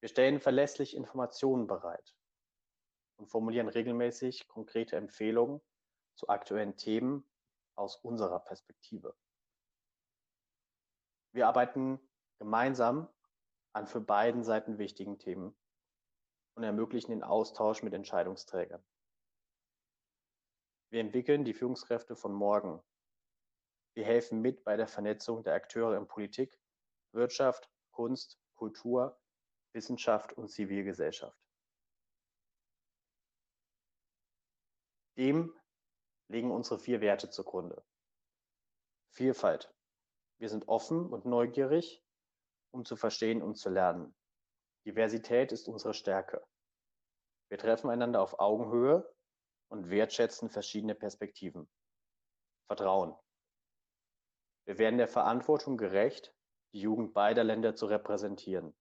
Wir 0.00 0.08
stellen 0.08 0.40
verlässlich 0.40 0.94
Informationen 0.94 1.66
bereit 1.66 2.14
und 3.16 3.26
formulieren 3.26 3.68
regelmäßig 3.68 4.46
konkrete 4.46 4.96
Empfehlungen 4.96 5.60
zu 6.14 6.28
aktuellen 6.28 6.76
Themen 6.76 7.28
aus 7.78 7.96
unserer 7.96 8.40
Perspektive. 8.40 9.16
Wir 11.32 11.46
arbeiten 11.46 12.00
gemeinsam 12.38 13.08
an 13.72 13.86
für 13.86 14.00
beiden 14.00 14.44
Seiten 14.44 14.78
wichtigen 14.78 15.18
Themen 15.18 15.56
und 16.54 16.64
ermöglichen 16.64 17.12
den 17.12 17.22
Austausch 17.22 17.82
mit 17.82 17.94
Entscheidungsträgern. 17.94 18.84
Wir 20.90 21.00
entwickeln 21.00 21.44
die 21.44 21.54
Führungskräfte 21.54 22.16
von 22.16 22.32
morgen 22.32 22.82
wir 23.98 24.04
helfen 24.04 24.40
mit 24.40 24.62
bei 24.62 24.76
der 24.76 24.86
Vernetzung 24.86 25.42
der 25.42 25.54
Akteure 25.54 25.96
in 25.96 26.06
Politik, 26.06 26.56
Wirtschaft, 27.10 27.68
Kunst, 27.90 28.38
Kultur, 28.54 29.20
Wissenschaft 29.72 30.34
und 30.34 30.52
Zivilgesellschaft. 30.52 31.36
Dem 35.16 35.52
liegen 36.28 36.50
unsere 36.50 36.78
vier 36.78 37.00
Werte 37.00 37.30
zugrunde. 37.30 37.82
Vielfalt. 39.10 39.74
Wir 40.38 40.48
sind 40.48 40.68
offen 40.68 41.06
und 41.06 41.24
neugierig, 41.24 42.04
um 42.70 42.84
zu 42.84 42.96
verstehen 42.96 43.42
und 43.42 43.56
zu 43.56 43.70
lernen. 43.70 44.14
Diversität 44.86 45.52
ist 45.52 45.68
unsere 45.68 45.94
Stärke. 45.94 46.46
Wir 47.50 47.58
treffen 47.58 47.90
einander 47.90 48.22
auf 48.22 48.38
Augenhöhe 48.38 49.12
und 49.70 49.90
wertschätzen 49.90 50.50
verschiedene 50.50 50.94
Perspektiven. 50.94 51.68
Vertrauen. 52.66 53.16
Wir 54.66 54.78
werden 54.78 54.98
der 54.98 55.08
Verantwortung 55.08 55.78
gerecht, 55.78 56.34
die 56.74 56.80
Jugend 56.80 57.14
beider 57.14 57.42
Länder 57.42 57.74
zu 57.74 57.86
repräsentieren. 57.86 58.76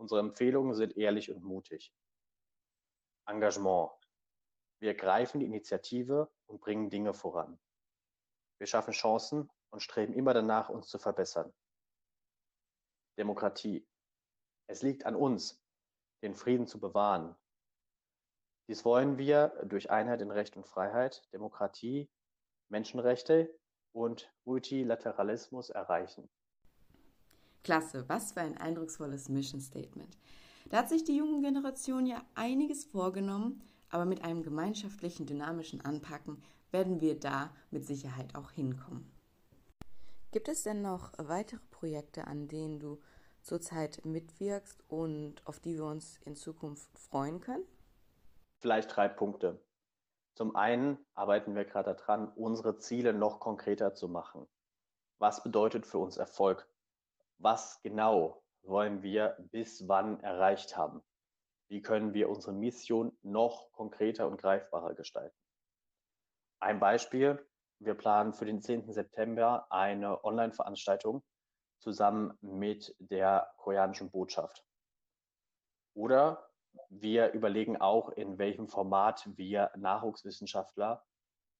Unsere 0.00 0.20
Empfehlungen 0.20 0.74
sind 0.74 0.96
ehrlich 0.96 1.30
und 1.30 1.44
mutig. 1.44 1.94
Engagement. 3.26 3.92
Wir 4.80 4.90
ergreifen 4.90 5.40
die 5.40 5.46
Initiative 5.46 6.30
und 6.50 6.60
bringen 6.60 6.90
Dinge 6.90 7.14
voran. 7.14 7.58
Wir 8.58 8.66
schaffen 8.66 8.92
Chancen 8.92 9.48
und 9.70 9.80
streben 9.80 10.12
immer 10.12 10.34
danach, 10.34 10.68
uns 10.68 10.88
zu 10.88 10.98
verbessern. 10.98 11.52
Demokratie. 13.16 13.86
Es 14.66 14.82
liegt 14.82 15.06
an 15.06 15.14
uns, 15.14 15.62
den 16.22 16.34
Frieden 16.34 16.66
zu 16.66 16.78
bewahren. 16.78 17.34
Dies 18.68 18.84
wollen 18.84 19.18
wir 19.18 19.48
durch 19.64 19.90
Einheit 19.90 20.20
in 20.20 20.30
Recht 20.30 20.56
und 20.56 20.66
Freiheit, 20.66 21.22
Demokratie, 21.32 22.08
Menschenrechte 22.68 23.52
und 23.92 24.32
Multilateralismus 24.44 25.70
erreichen. 25.70 26.30
Klasse, 27.64 28.08
was 28.08 28.32
für 28.32 28.40
ein 28.40 28.56
eindrucksvolles 28.58 29.28
Mission 29.28 29.60
Statement. 29.60 30.16
Da 30.68 30.78
hat 30.78 30.88
sich 30.88 31.04
die 31.04 31.16
junge 31.16 31.40
Generation 31.40 32.06
ja 32.06 32.22
einiges 32.34 32.84
vorgenommen, 32.84 33.62
aber 33.90 34.04
mit 34.04 34.24
einem 34.24 34.42
gemeinschaftlichen, 34.42 35.26
dynamischen 35.26 35.80
Anpacken 35.84 36.42
werden 36.70 37.00
wir 37.00 37.18
da 37.18 37.50
mit 37.70 37.84
Sicherheit 37.84 38.34
auch 38.34 38.50
hinkommen. 38.52 39.10
Gibt 40.30 40.48
es 40.48 40.62
denn 40.62 40.80
noch 40.80 41.12
weitere 41.18 41.60
Projekte, 41.70 42.26
an 42.26 42.46
denen 42.46 42.78
du 42.78 43.00
zurzeit 43.42 44.04
mitwirkst 44.04 44.84
und 44.88 45.44
auf 45.44 45.58
die 45.58 45.74
wir 45.74 45.84
uns 45.84 46.18
in 46.24 46.36
Zukunft 46.36 46.88
freuen 46.98 47.40
können? 47.40 47.64
Vielleicht 48.58 48.94
drei 48.94 49.08
Punkte. 49.08 49.60
Zum 50.34 50.54
einen 50.54 50.98
arbeiten 51.14 51.54
wir 51.54 51.64
gerade 51.64 51.94
daran, 51.94 52.28
unsere 52.28 52.78
Ziele 52.78 53.12
noch 53.12 53.40
konkreter 53.40 53.94
zu 53.94 54.08
machen. 54.08 54.46
Was 55.18 55.42
bedeutet 55.42 55.86
für 55.86 55.98
uns 55.98 56.16
Erfolg? 56.16 56.68
Was 57.38 57.80
genau 57.82 58.42
wollen 58.62 59.02
wir 59.02 59.36
bis 59.50 59.88
wann 59.88 60.20
erreicht 60.20 60.76
haben? 60.76 61.02
Wie 61.70 61.82
können 61.82 62.14
wir 62.14 62.28
unsere 62.28 62.52
Mission 62.52 63.16
noch 63.22 63.70
konkreter 63.70 64.26
und 64.26 64.38
greifbarer 64.38 64.94
gestalten? 64.94 65.36
Ein 66.58 66.80
Beispiel, 66.80 67.46
wir 67.78 67.94
planen 67.94 68.32
für 68.32 68.44
den 68.44 68.60
10. 68.60 68.92
September 68.92 69.68
eine 69.70 70.24
Online-Veranstaltung 70.24 71.22
zusammen 71.78 72.36
mit 72.40 72.96
der 72.98 73.54
koreanischen 73.56 74.10
Botschaft. 74.10 74.64
Oder 75.94 76.50
wir 76.88 77.30
überlegen 77.34 77.76
auch, 77.76 78.08
in 78.10 78.36
welchem 78.38 78.66
Format 78.66 79.28
wir 79.36 79.70
Nachwuchswissenschaftler 79.76 81.06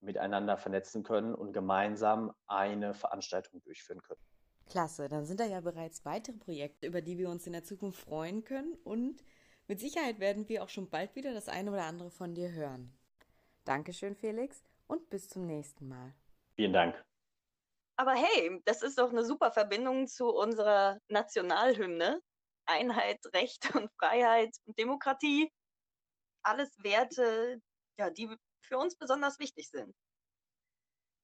miteinander 0.00 0.56
vernetzen 0.56 1.04
können 1.04 1.36
und 1.36 1.52
gemeinsam 1.52 2.34
eine 2.48 2.94
Veranstaltung 2.94 3.62
durchführen 3.62 4.02
können. 4.02 4.20
Klasse, 4.66 5.08
dann 5.08 5.24
sind 5.24 5.38
da 5.38 5.44
ja 5.44 5.60
bereits 5.60 6.04
weitere 6.04 6.36
Projekte, 6.36 6.88
über 6.88 7.00
die 7.00 7.16
wir 7.16 7.30
uns 7.30 7.46
in 7.46 7.52
der 7.52 7.62
Zukunft 7.62 8.00
freuen 8.00 8.42
können 8.42 8.74
und 8.82 9.22
mit 9.70 9.78
Sicherheit 9.78 10.18
werden 10.18 10.48
wir 10.48 10.64
auch 10.64 10.68
schon 10.68 10.90
bald 10.90 11.14
wieder 11.14 11.32
das 11.32 11.48
eine 11.48 11.70
oder 11.70 11.84
andere 11.84 12.10
von 12.10 12.34
dir 12.34 12.50
hören. 12.50 12.92
Dankeschön, 13.64 14.16
Felix, 14.16 14.64
und 14.88 15.08
bis 15.10 15.28
zum 15.28 15.46
nächsten 15.46 15.86
Mal. 15.86 16.12
Vielen 16.56 16.72
Dank. 16.72 17.00
Aber 17.96 18.14
hey, 18.14 18.60
das 18.64 18.82
ist 18.82 18.98
doch 18.98 19.10
eine 19.10 19.22
super 19.22 19.52
Verbindung 19.52 20.08
zu 20.08 20.26
unserer 20.26 20.98
Nationalhymne. 21.06 22.20
Einheit, 22.66 23.20
Recht 23.32 23.72
und 23.76 23.88
Freiheit 23.92 24.50
und 24.64 24.76
Demokratie. 24.76 25.52
Alles 26.42 26.76
Werte, 26.82 27.62
ja, 27.96 28.10
die 28.10 28.28
für 28.62 28.76
uns 28.76 28.96
besonders 28.96 29.38
wichtig 29.38 29.70
sind. 29.70 29.94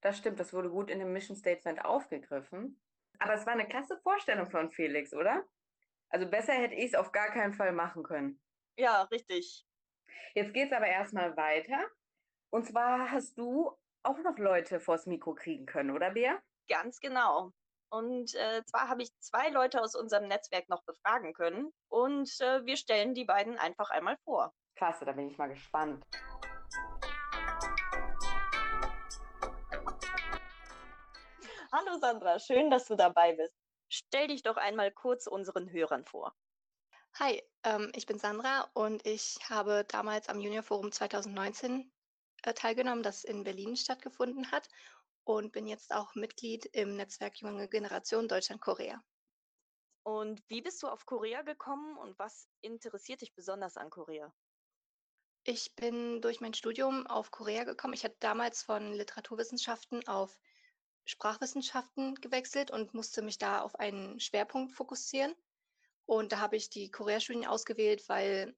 Das 0.02 0.18
stimmt, 0.18 0.38
das 0.38 0.52
wurde 0.52 0.70
gut 0.70 0.88
in 0.88 1.00
dem 1.00 1.12
Mission 1.12 1.36
Statement 1.36 1.84
aufgegriffen. 1.84 2.80
Aber 3.18 3.34
es 3.34 3.44
war 3.44 3.54
eine 3.54 3.66
klasse 3.66 3.98
Vorstellung 4.04 4.48
von 4.48 4.70
Felix, 4.70 5.12
oder? 5.12 5.44
Also 6.08 6.28
besser 6.28 6.52
hätte 6.52 6.74
ich 6.74 6.92
es 6.92 6.94
auf 6.94 7.12
gar 7.12 7.30
keinen 7.30 7.52
Fall 7.52 7.72
machen 7.72 8.02
können. 8.02 8.40
Ja, 8.78 9.02
richtig. 9.04 9.66
Jetzt 10.34 10.52
geht 10.52 10.70
es 10.70 10.76
aber 10.76 10.86
erstmal 10.86 11.36
weiter. 11.36 11.84
Und 12.50 12.66
zwar 12.66 13.10
hast 13.10 13.36
du 13.38 13.76
auch 14.02 14.18
noch 14.18 14.38
Leute 14.38 14.78
vors 14.80 15.06
Mikro 15.06 15.34
kriegen 15.34 15.66
können, 15.66 15.90
oder 15.90 16.10
Bea? 16.10 16.40
Ganz 16.68 17.00
genau. 17.00 17.52
Und 17.90 18.34
äh, 18.34 18.62
zwar 18.64 18.88
habe 18.88 19.02
ich 19.02 19.10
zwei 19.18 19.48
Leute 19.48 19.80
aus 19.80 19.94
unserem 19.94 20.28
Netzwerk 20.28 20.68
noch 20.68 20.84
befragen 20.84 21.32
können 21.32 21.72
und 21.88 22.28
äh, 22.40 22.64
wir 22.64 22.76
stellen 22.76 23.14
die 23.14 23.24
beiden 23.24 23.58
einfach 23.58 23.90
einmal 23.90 24.16
vor. 24.24 24.52
Klasse, 24.76 25.04
da 25.04 25.12
bin 25.12 25.28
ich 25.28 25.38
mal 25.38 25.48
gespannt. 25.48 26.04
Hallo 31.72 31.98
Sandra, 32.00 32.38
schön, 32.38 32.70
dass 32.70 32.86
du 32.86 32.96
dabei 32.96 33.34
bist. 33.34 33.65
Stell 33.88 34.28
dich 34.28 34.42
doch 34.42 34.56
einmal 34.56 34.90
kurz 34.90 35.26
unseren 35.26 35.70
Hörern 35.70 36.04
vor. 36.04 36.34
Hi, 37.18 37.42
ähm, 37.62 37.90
ich 37.94 38.06
bin 38.06 38.18
Sandra 38.18 38.68
und 38.74 39.06
ich 39.06 39.38
habe 39.48 39.84
damals 39.88 40.28
am 40.28 40.40
Junior 40.40 40.62
Forum 40.62 40.92
2019 40.92 41.90
äh, 42.42 42.52
teilgenommen, 42.52 43.02
das 43.02 43.24
in 43.24 43.44
Berlin 43.44 43.76
stattgefunden 43.76 44.50
hat 44.50 44.68
und 45.24 45.52
bin 45.52 45.66
jetzt 45.66 45.94
auch 45.94 46.14
Mitglied 46.14 46.66
im 46.66 46.96
Netzwerk 46.96 47.40
Junge 47.40 47.68
Generation 47.68 48.28
Deutschland-Korea. 48.28 49.02
Und 50.02 50.42
wie 50.48 50.62
bist 50.62 50.82
du 50.82 50.88
auf 50.88 51.06
Korea 51.06 51.42
gekommen 51.42 51.96
und 51.96 52.18
was 52.18 52.48
interessiert 52.60 53.22
dich 53.22 53.34
besonders 53.34 53.76
an 53.76 53.90
Korea? 53.90 54.32
Ich 55.42 55.74
bin 55.74 56.20
durch 56.20 56.40
mein 56.40 56.54
Studium 56.54 57.06
auf 57.06 57.30
Korea 57.30 57.64
gekommen. 57.64 57.94
Ich 57.94 58.04
hatte 58.04 58.16
damals 58.20 58.62
von 58.62 58.92
Literaturwissenschaften 58.92 60.06
auf 60.06 60.38
Sprachwissenschaften 61.06 62.16
gewechselt 62.16 62.70
und 62.70 62.92
musste 62.92 63.22
mich 63.22 63.38
da 63.38 63.62
auf 63.62 63.76
einen 63.76 64.20
Schwerpunkt 64.20 64.72
fokussieren. 64.72 65.34
Und 66.04 66.32
da 66.32 66.38
habe 66.38 66.56
ich 66.56 66.68
die 66.68 66.90
Korea-Studien 66.90 67.46
ausgewählt, 67.46 68.08
weil 68.08 68.54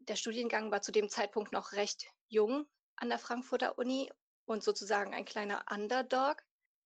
der 0.00 0.16
Studiengang 0.16 0.70
war 0.70 0.82
zu 0.82 0.90
dem 0.90 1.08
Zeitpunkt 1.08 1.52
noch 1.52 1.72
recht 1.72 2.06
jung 2.28 2.66
an 2.96 3.08
der 3.08 3.18
Frankfurter 3.18 3.78
Uni 3.78 4.10
und 4.46 4.62
sozusagen 4.62 5.14
ein 5.14 5.24
kleiner 5.24 5.64
Underdog. 5.70 6.42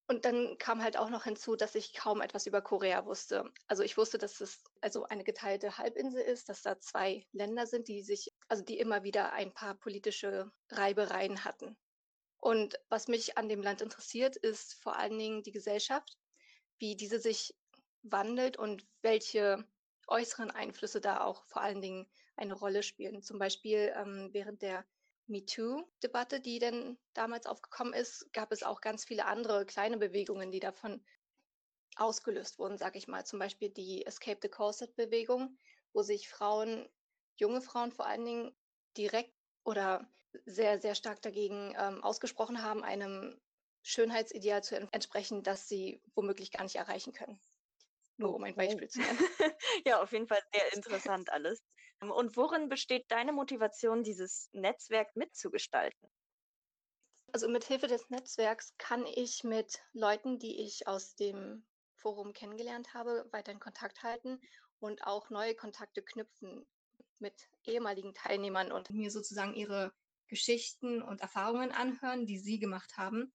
Und 0.09 0.25
dann 0.25 0.57
kam 0.59 0.83
halt 0.83 0.97
auch 0.97 1.11
noch 1.11 1.25
hinzu, 1.25 1.57
dass 1.57 1.75
ich 1.75 1.92
kaum 1.92 2.21
etwas 2.21 2.47
über 2.47 2.62
Korea 2.62 3.07
wusste. 3.07 3.51
Also 3.66 3.83
ich 3.83 3.97
wusste, 3.97 4.19
dass 4.19 4.40
es 4.40 4.62
also 4.81 5.05
eine 5.05 5.25
geteilte 5.25 5.79
Halbinsel 5.79 6.23
ist, 6.23 6.49
dass 6.49 6.62
da 6.62 6.79
zwei 6.79 7.27
Länder 7.33 7.66
sind, 7.66 7.88
die 7.88 8.03
sich, 8.03 8.33
also 8.47 8.62
die 8.62 8.79
immer 8.79 9.03
wieder 9.03 9.33
ein 9.33 9.53
paar 9.53 9.75
politische 9.75 10.53
Reibereien 10.71 11.45
hatten. 11.45 11.77
Und 12.38 12.79
was 12.88 13.09
mich 13.09 13.38
an 13.38 13.49
dem 13.49 13.62
Land 13.62 13.83
interessiert, 13.83 14.37
ist 14.37 14.75
vor 14.75 14.96
allen 14.96 15.18
Dingen 15.18 15.42
die 15.42 15.53
Gesellschaft, 15.53 16.16
wie 16.79 16.96
diese 16.96 17.18
sich 17.18 17.55
wandelt 18.03 18.57
und 18.57 18.87
welche 19.03 19.66
äußeren 20.07 20.51
Einflüsse 20.51 21.01
da 21.01 21.22
auch 21.22 21.44
vor 21.46 21.62
allen 21.62 21.81
Dingen 21.81 22.07
eine 22.37 22.55
Rolle 22.55 22.83
spielen. 22.83 23.22
Zum 23.22 23.38
Beispiel 23.38 23.92
ähm, 23.96 24.29
während 24.33 24.62
der 24.62 24.87
MeToo-Debatte, 25.27 26.40
die 26.40 26.59
denn 26.59 26.99
damals 27.12 27.46
aufgekommen 27.46 27.92
ist, 27.92 28.33
gab 28.33 28.53
es 28.53 28.62
auch 28.62 28.81
ganz 28.81 29.05
viele 29.05 29.27
andere 29.27 29.66
kleine 29.66 29.96
Bewegungen, 29.96 30.53
die 30.53 30.61
davon 30.61 31.05
ausgelöst 31.96 32.59
wurden, 32.59 32.79
sag 32.79 32.94
ich 32.96 33.09
mal. 33.09 33.25
Zum 33.25 33.38
Beispiel 33.38 33.70
die 33.70 34.07
Escape 34.07 34.38
the 34.40 34.49
Corset-Bewegung, 34.49 35.59
wo 35.92 36.03
sich 36.03 36.29
Frauen, 36.29 36.88
junge 37.37 37.62
Frauen 37.62 37.90
vor 37.90 38.07
allen 38.07 38.25
Dingen, 38.25 38.57
direkt 38.96 39.35
oder 39.64 40.09
sehr, 40.44 40.81
sehr 40.81 40.94
stark 40.94 41.22
dagegen 41.22 41.75
ähm, 41.79 42.03
ausgesprochen 42.03 42.62
haben, 42.62 42.85
einem 42.85 43.40
Schönheitsideal 43.83 44.62
zu 44.62 44.77
entsprechen, 44.92 45.42
das 45.42 45.68
sie 45.68 46.03
womöglich 46.14 46.51
gar 46.51 46.64
nicht 46.64 46.77
erreichen 46.77 47.12
können. 47.12 47.40
Nur 48.16 48.35
um 48.35 48.44
ein 48.44 48.55
Beispiel 48.55 48.88
zu 48.88 48.99
nennen. 49.01 49.18
ja, 49.87 50.03
auf 50.03 50.12
jeden 50.12 50.27
Fall 50.27 50.42
sehr 50.53 50.72
interessant 50.75 51.31
alles. 51.31 51.62
Und 52.01 52.37
worin 52.37 52.68
besteht 52.68 53.11
deine 53.11 53.33
Motivation, 53.33 54.03
dieses 54.03 54.49
Netzwerk 54.53 55.14
mitzugestalten? 55.16 56.11
Also 57.33 57.49
mit 57.49 57.64
Hilfe 57.64 57.87
des 57.87 58.09
Netzwerks 58.11 58.75
kann 58.79 59.07
ich 59.07 59.44
mit 59.44 59.81
Leuten, 59.92 60.38
die 60.38 60.61
ich 60.62 60.87
aus 60.87 61.16
dem 61.16 61.66
Forum 61.94 62.33
kennengelernt 62.33 62.94
habe, 62.94 63.27
weiter 63.33 63.53
in 63.53 63.61
Kontakt 63.61 64.03
halten 64.03 64.40
und 64.79 65.07
auch 65.07 65.31
neue 65.31 65.55
Kontakte 65.55 66.03
knüpfen 66.03 66.66
mit 67.18 67.49
ehemaligen 67.64 68.14
Teilnehmern 68.14 68.72
und 68.72 68.90
mir 68.90 69.11
sozusagen 69.11 69.55
ihre 69.55 69.92
Geschichten 70.29 71.03
und 71.03 71.21
Erfahrungen 71.21 71.73
anhören, 71.73 72.27
die 72.27 72.39
sie 72.39 72.59
gemacht 72.59 72.97
haben. 72.97 73.33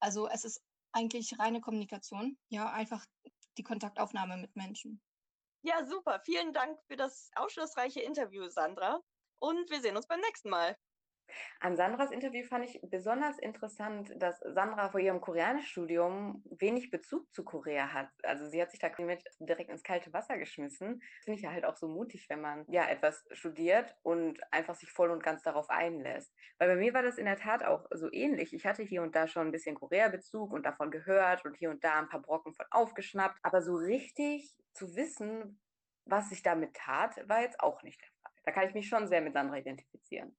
Also 0.00 0.28
es 0.28 0.44
ist 0.44 0.62
eigentlich 0.92 1.38
reine 1.38 1.60
Kommunikation, 1.60 2.38
ja, 2.48 2.70
einfach 2.72 3.04
die 3.58 3.62
Kontaktaufnahme 3.62 4.36
mit 4.36 4.56
Menschen. 4.56 5.02
Ja, 5.62 5.84
super. 5.84 6.20
Vielen 6.24 6.52
Dank 6.52 6.78
für 6.86 6.96
das 6.96 7.30
aufschlussreiche 7.34 8.00
Interview, 8.00 8.48
Sandra. 8.48 9.00
Und 9.38 9.70
wir 9.70 9.80
sehen 9.80 9.96
uns 9.96 10.06
beim 10.06 10.20
nächsten 10.20 10.50
Mal. 10.50 10.76
An 11.60 11.76
Sandras 11.76 12.10
Interview 12.10 12.44
fand 12.44 12.64
ich 12.64 12.80
besonders 12.82 13.38
interessant, 13.38 14.14
dass 14.16 14.38
Sandra 14.40 14.88
vor 14.90 15.00
ihrem 15.00 15.20
Koreanischstudium 15.20 16.42
wenig 16.50 16.90
Bezug 16.90 17.32
zu 17.32 17.44
Korea 17.44 17.92
hat. 17.92 18.08
Also 18.22 18.46
sie 18.48 18.60
hat 18.60 18.70
sich 18.70 18.80
da 18.80 18.90
mit 18.98 19.22
direkt 19.38 19.70
ins 19.70 19.82
kalte 19.82 20.12
Wasser 20.12 20.38
geschmissen. 20.38 21.02
Finde 21.24 21.36
ich 21.36 21.42
ja 21.42 21.52
halt 21.52 21.64
auch 21.64 21.76
so 21.76 21.88
mutig, 21.88 22.28
wenn 22.28 22.40
man 22.40 22.64
ja 22.68 22.86
etwas 22.88 23.26
studiert 23.32 23.94
und 24.02 24.40
einfach 24.52 24.74
sich 24.74 24.90
voll 24.90 25.10
und 25.10 25.22
ganz 25.22 25.42
darauf 25.42 25.70
einlässt. 25.70 26.32
Weil 26.58 26.68
bei 26.68 26.76
mir 26.76 26.94
war 26.94 27.02
das 27.02 27.18
in 27.18 27.24
der 27.26 27.36
Tat 27.36 27.64
auch 27.64 27.86
so 27.92 28.12
ähnlich. 28.12 28.52
Ich 28.52 28.66
hatte 28.66 28.82
hier 28.82 29.02
und 29.02 29.14
da 29.14 29.26
schon 29.26 29.48
ein 29.48 29.52
bisschen 29.52 29.74
Korea-Bezug 29.76 30.52
und 30.52 30.64
davon 30.64 30.90
gehört 30.90 31.44
und 31.44 31.56
hier 31.56 31.70
und 31.70 31.82
da 31.84 31.98
ein 31.98 32.08
paar 32.08 32.22
Brocken 32.22 32.52
von 32.52 32.66
aufgeschnappt. 32.70 33.38
Aber 33.42 33.62
so 33.62 33.74
richtig 33.74 34.54
zu 34.72 34.96
wissen, 34.96 35.60
was 36.04 36.28
sich 36.28 36.42
damit 36.42 36.74
tat, 36.74 37.28
war 37.28 37.42
jetzt 37.42 37.60
auch 37.60 37.82
nicht 37.82 38.00
der 38.00 38.08
Fall. 38.22 38.32
Da 38.44 38.52
kann 38.52 38.68
ich 38.68 38.74
mich 38.74 38.88
schon 38.88 39.06
sehr 39.06 39.20
mit 39.20 39.34
Sandra 39.34 39.58
identifizieren. 39.58 40.36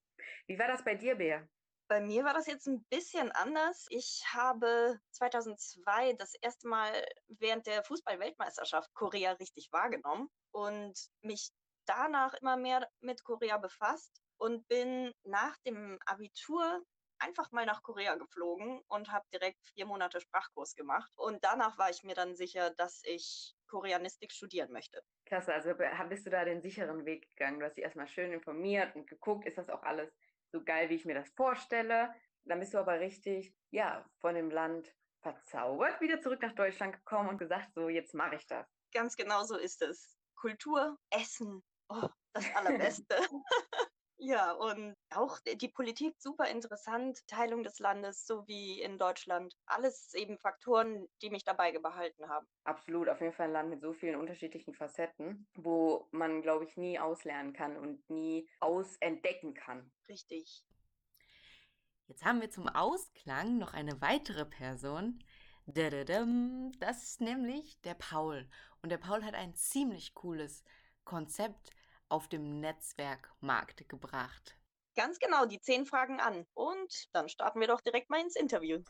Wie 0.48 0.60
war 0.60 0.68
das 0.68 0.84
bei 0.84 0.96
dir, 0.96 1.16
Bea? 1.16 1.48
Bei 1.88 2.00
mir 2.00 2.24
war 2.24 2.34
das 2.34 2.48
jetzt 2.48 2.68
ein 2.68 2.86
bisschen 2.86 3.32
anders. 3.34 3.86
Ich 3.90 4.24
habe 4.34 4.98
2002 5.12 6.14
das 6.14 6.36
erste 6.36 6.70
Mal 6.70 7.06
während 7.28 7.68
der 7.68 7.84
Fußball-Weltmeisterschaft 7.84 8.94
Korea 8.94 9.34
richtig 9.34 9.70
wahrgenommen 9.72 10.30
und 10.52 10.98
mich 11.22 11.52
danach 11.86 12.34
immer 12.36 12.56
mehr 12.56 12.88
mit 13.02 13.24
Korea 13.26 13.58
befasst 13.58 14.22
und 14.38 14.68
bin 14.70 15.14
nach 15.24 15.58
dem 15.66 16.00
Abitur 16.06 16.82
einfach 17.20 17.52
mal 17.52 17.66
nach 17.66 17.84
Korea 17.84 18.16
geflogen 18.16 18.82
und 18.88 19.12
habe 19.12 19.26
direkt 19.34 19.60
vier 19.74 19.86
Monate 19.86 20.22
Sprachkurs 20.22 20.76
gemacht. 20.76 21.12
Und 21.16 21.44
danach 21.44 21.78
war 21.78 21.90
ich 21.90 22.04
mir 22.04 22.16
dann 22.16 22.36
sicher, 22.36 22.72
dass 22.72 23.02
ich 23.04 23.54
Koreanistik 23.68 24.32
studieren 24.32 24.72
möchte. 24.72 25.04
Klasse, 25.32 25.54
also 25.54 25.74
bist 26.10 26.26
du 26.26 26.30
da 26.30 26.44
den 26.44 26.62
sicheren 26.62 27.06
Weg 27.06 27.30
gegangen? 27.30 27.58
Du 27.58 27.66
hast 27.66 27.78
dich 27.78 27.86
erstmal 27.86 28.08
schön 28.08 28.34
informiert 28.34 28.94
und 28.98 29.08
geguckt, 29.08 29.46
ist 29.46 29.58
das 29.58 29.70
auch 29.70 29.82
alles 29.84 30.14
so 30.52 30.62
geil, 30.62 30.90
wie 30.90 30.96
ich 30.96 31.06
mir 31.06 31.14
das 31.14 31.30
vorstelle. 31.30 32.14
Dann 32.44 32.60
bist 32.60 32.74
du 32.74 32.80
aber 32.80 33.00
richtig, 33.00 33.56
ja, 33.70 34.06
von 34.20 34.36
dem 34.36 34.52
Land 34.52 34.94
verzaubert, 35.22 36.02
wieder 36.02 36.20
zurück 36.20 36.42
nach 36.42 36.52
Deutschland 36.52 36.96
gekommen 36.96 37.30
und 37.30 37.38
gesagt, 37.38 37.74
so, 37.74 37.88
jetzt 37.88 38.14
mache 38.14 38.36
ich 38.36 38.46
das. 38.46 38.68
Ganz 38.94 39.16
genau 39.16 39.46
so 39.46 39.58
ist 39.58 39.82
es. 39.82 40.20
Kultur, 40.36 40.98
Essen, 41.10 41.64
oh, 41.88 42.10
das 42.34 42.46
Allerbeste. 42.56 43.16
Ja, 44.24 44.52
und 44.52 44.96
auch 45.10 45.40
die 45.40 45.68
Politik 45.68 46.14
super 46.20 46.48
interessant, 46.48 47.26
Teilung 47.26 47.64
des 47.64 47.80
Landes, 47.80 48.28
so 48.28 48.48
wie 48.48 48.80
in 48.80 49.00
Deutschland. 49.00 49.58
Alles 49.66 50.14
eben 50.14 50.38
Faktoren, 50.38 51.08
die 51.24 51.32
mich 51.32 51.44
dabei 51.44 51.72
behalten 51.72 52.30
haben. 52.30 52.46
Absolut, 52.64 53.10
auf 53.10 53.20
jeden 53.20 53.34
Fall 53.34 53.48
ein 53.48 53.54
Land 53.54 53.70
mit 53.72 53.82
so 53.82 53.94
vielen 53.94 54.16
unterschiedlichen 54.18 54.76
Facetten, 54.76 55.48
wo 55.56 56.08
man, 56.12 56.44
glaube 56.44 56.66
ich, 56.66 56.78
nie 56.78 57.00
auslernen 57.00 57.52
kann 57.54 57.76
und 57.78 58.08
nie 58.12 58.48
ausentdecken 58.60 59.56
kann. 59.56 59.92
Richtig. 60.08 60.64
Jetzt 62.06 62.24
haben 62.24 62.42
wir 62.42 62.52
zum 62.52 62.70
Ausklang 62.70 63.58
noch 63.58 63.74
eine 63.74 64.02
weitere 64.02 64.46
Person. 64.46 65.18
Das 65.66 67.04
ist 67.04 67.22
nämlich 67.22 67.82
der 67.82 67.96
Paul. 67.96 68.48
Und 68.84 68.92
der 68.92 69.00
Paul 69.00 69.26
hat 69.26 69.34
ein 69.34 69.56
ziemlich 69.56 70.14
cooles 70.14 70.64
Konzept 71.06 71.72
auf 72.12 72.28
dem 72.28 72.60
Netzwerkmarkt 72.60 73.88
gebracht? 73.88 74.58
Ganz 74.96 75.18
genau, 75.20 75.46
die 75.46 75.62
zehn 75.62 75.86
Fragen 75.86 76.20
an. 76.20 76.46
Und 76.54 77.08
dann 77.14 77.30
starten 77.30 77.62
wir 77.62 77.68
doch 77.68 77.80
direkt 77.80 78.10
mal 78.10 78.20
ins 78.20 78.36
Interview. 78.36 78.84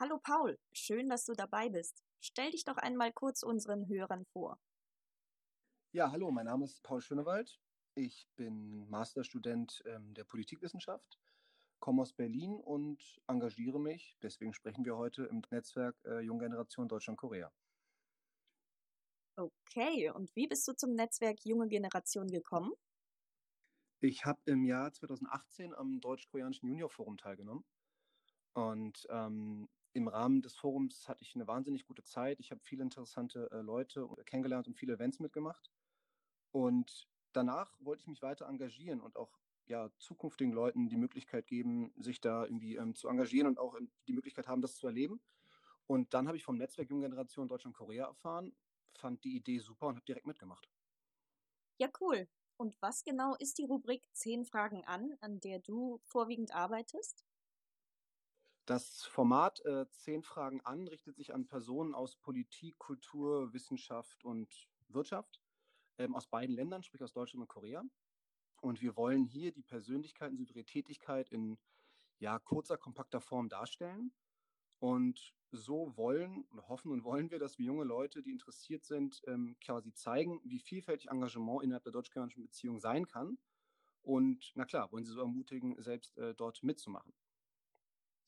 Hallo 0.00 0.18
Paul, 0.18 0.58
schön, 0.72 1.08
dass 1.08 1.24
du 1.24 1.34
dabei 1.34 1.68
bist. 1.68 2.02
Stell 2.20 2.50
dich 2.50 2.64
doch 2.64 2.76
einmal 2.76 3.12
kurz 3.12 3.42
unseren 3.44 3.88
Hörern 3.88 4.26
vor. 4.32 4.58
Ja, 5.92 6.10
hallo, 6.10 6.32
mein 6.32 6.46
Name 6.46 6.64
ist 6.64 6.82
Paul 6.82 7.00
Schönewald. 7.00 7.60
Ich 7.94 8.26
bin 8.34 8.90
Masterstudent 8.90 9.84
ähm, 9.86 10.12
der 10.14 10.24
Politikwissenschaft 10.24 11.20
komme 11.84 12.00
aus 12.00 12.14
Berlin 12.14 12.54
und 12.60 13.20
engagiere 13.26 13.78
mich, 13.78 14.16
deswegen 14.22 14.54
sprechen 14.54 14.86
wir 14.86 14.96
heute 14.96 15.24
im 15.24 15.42
Netzwerk 15.50 15.94
äh, 16.06 16.20
Junge 16.20 16.44
Generation 16.44 16.88
Deutschland-Korea. 16.88 17.52
Okay, 19.36 20.08
und 20.08 20.34
wie 20.34 20.46
bist 20.46 20.66
du 20.66 20.72
zum 20.72 20.94
Netzwerk 20.94 21.44
Junge 21.44 21.68
Generation 21.68 22.28
gekommen? 22.28 22.72
Ich 24.00 24.24
habe 24.24 24.40
im 24.46 24.64
Jahr 24.64 24.94
2018 24.94 25.74
am 25.74 26.00
Deutsch-Koreanischen 26.00 26.70
Junior-Forum 26.70 27.18
teilgenommen. 27.18 27.66
Und 28.54 29.06
ähm, 29.10 29.68
im 29.92 30.08
Rahmen 30.08 30.40
des 30.40 30.56
Forums 30.56 31.06
hatte 31.06 31.22
ich 31.22 31.34
eine 31.34 31.46
wahnsinnig 31.46 31.84
gute 31.84 32.02
Zeit. 32.02 32.40
Ich 32.40 32.50
habe 32.50 32.62
viele 32.64 32.82
interessante 32.82 33.50
äh, 33.50 33.60
Leute 33.60 34.08
kennengelernt 34.24 34.68
und 34.68 34.78
viele 34.78 34.94
Events 34.94 35.20
mitgemacht. 35.20 35.70
Und 36.50 37.06
danach 37.34 37.76
wollte 37.78 38.00
ich 38.00 38.08
mich 38.08 38.22
weiter 38.22 38.46
engagieren 38.46 39.02
und 39.02 39.16
auch 39.16 39.38
ja, 39.66 39.90
zukünftigen 39.98 40.52
Leuten 40.52 40.88
die 40.88 40.96
Möglichkeit 40.96 41.46
geben, 41.46 41.92
sich 41.96 42.20
da 42.20 42.44
irgendwie 42.44 42.76
ähm, 42.76 42.94
zu 42.94 43.08
engagieren 43.08 43.48
und 43.48 43.58
auch 43.58 43.74
ähm, 43.76 43.90
die 44.06 44.12
Möglichkeit 44.12 44.46
haben, 44.48 44.62
das 44.62 44.76
zu 44.76 44.86
erleben. 44.86 45.20
Und 45.86 46.14
dann 46.14 46.26
habe 46.26 46.36
ich 46.36 46.44
vom 46.44 46.56
Netzwerk 46.56 46.90
Junge 46.90 47.02
Generation 47.02 47.48
Deutschland-Korea 47.48 48.06
erfahren, 48.06 48.54
fand 48.94 49.22
die 49.24 49.36
Idee 49.36 49.58
super 49.58 49.88
und 49.88 49.96
habe 49.96 50.06
direkt 50.06 50.26
mitgemacht. 50.26 50.68
Ja, 51.78 51.88
cool. 52.00 52.28
Und 52.56 52.76
was 52.80 53.02
genau 53.02 53.34
ist 53.38 53.58
die 53.58 53.64
Rubrik 53.64 54.02
10 54.12 54.44
Fragen 54.44 54.84
an, 54.84 55.16
an 55.20 55.40
der 55.40 55.58
du 55.58 56.00
vorwiegend 56.04 56.54
arbeitest? 56.54 57.24
Das 58.66 59.04
Format 59.04 59.60
äh, 59.66 59.86
10 59.90 60.22
Fragen 60.22 60.60
an 60.62 60.88
richtet 60.88 61.16
sich 61.16 61.34
an 61.34 61.46
Personen 61.46 61.94
aus 61.94 62.16
Politik, 62.16 62.78
Kultur, 62.78 63.52
Wissenschaft 63.52 64.24
und 64.24 64.68
Wirtschaft 64.88 65.40
ähm, 65.98 66.14
aus 66.14 66.28
beiden 66.28 66.54
Ländern, 66.54 66.82
sprich 66.82 67.02
aus 67.02 67.12
Deutschland 67.12 67.42
und 67.42 67.48
Korea. 67.48 67.82
Und 68.64 68.80
wir 68.80 68.96
wollen 68.96 69.26
hier 69.26 69.52
die 69.52 69.62
Persönlichkeiten 69.62 70.38
ihre 70.38 70.64
Tätigkeit 70.64 71.28
in 71.28 71.58
ja, 72.18 72.38
kurzer, 72.38 72.78
kompakter 72.78 73.20
Form 73.20 73.50
darstellen. 73.50 74.10
Und 74.78 75.34
so 75.50 75.94
wollen, 75.98 76.46
hoffen 76.66 76.90
und 76.90 77.04
wollen 77.04 77.30
wir, 77.30 77.38
dass 77.38 77.58
wir 77.58 77.66
junge 77.66 77.84
Leute, 77.84 78.22
die 78.22 78.30
interessiert 78.30 78.86
sind, 78.86 79.20
ähm, 79.26 79.58
quasi 79.62 79.92
zeigen, 79.92 80.40
wie 80.44 80.60
vielfältig 80.60 81.10
Engagement 81.10 81.62
innerhalb 81.62 81.84
der 81.84 81.92
deutsch-koreanischen 81.92 82.42
Beziehung 82.42 82.80
sein 82.80 83.06
kann. 83.06 83.36
Und 84.00 84.50
na 84.54 84.64
klar, 84.64 84.90
wollen 84.90 85.04
sie 85.04 85.12
so 85.12 85.20
ermutigen, 85.20 85.80
selbst 85.82 86.16
äh, 86.16 86.34
dort 86.34 86.62
mitzumachen. 86.62 87.12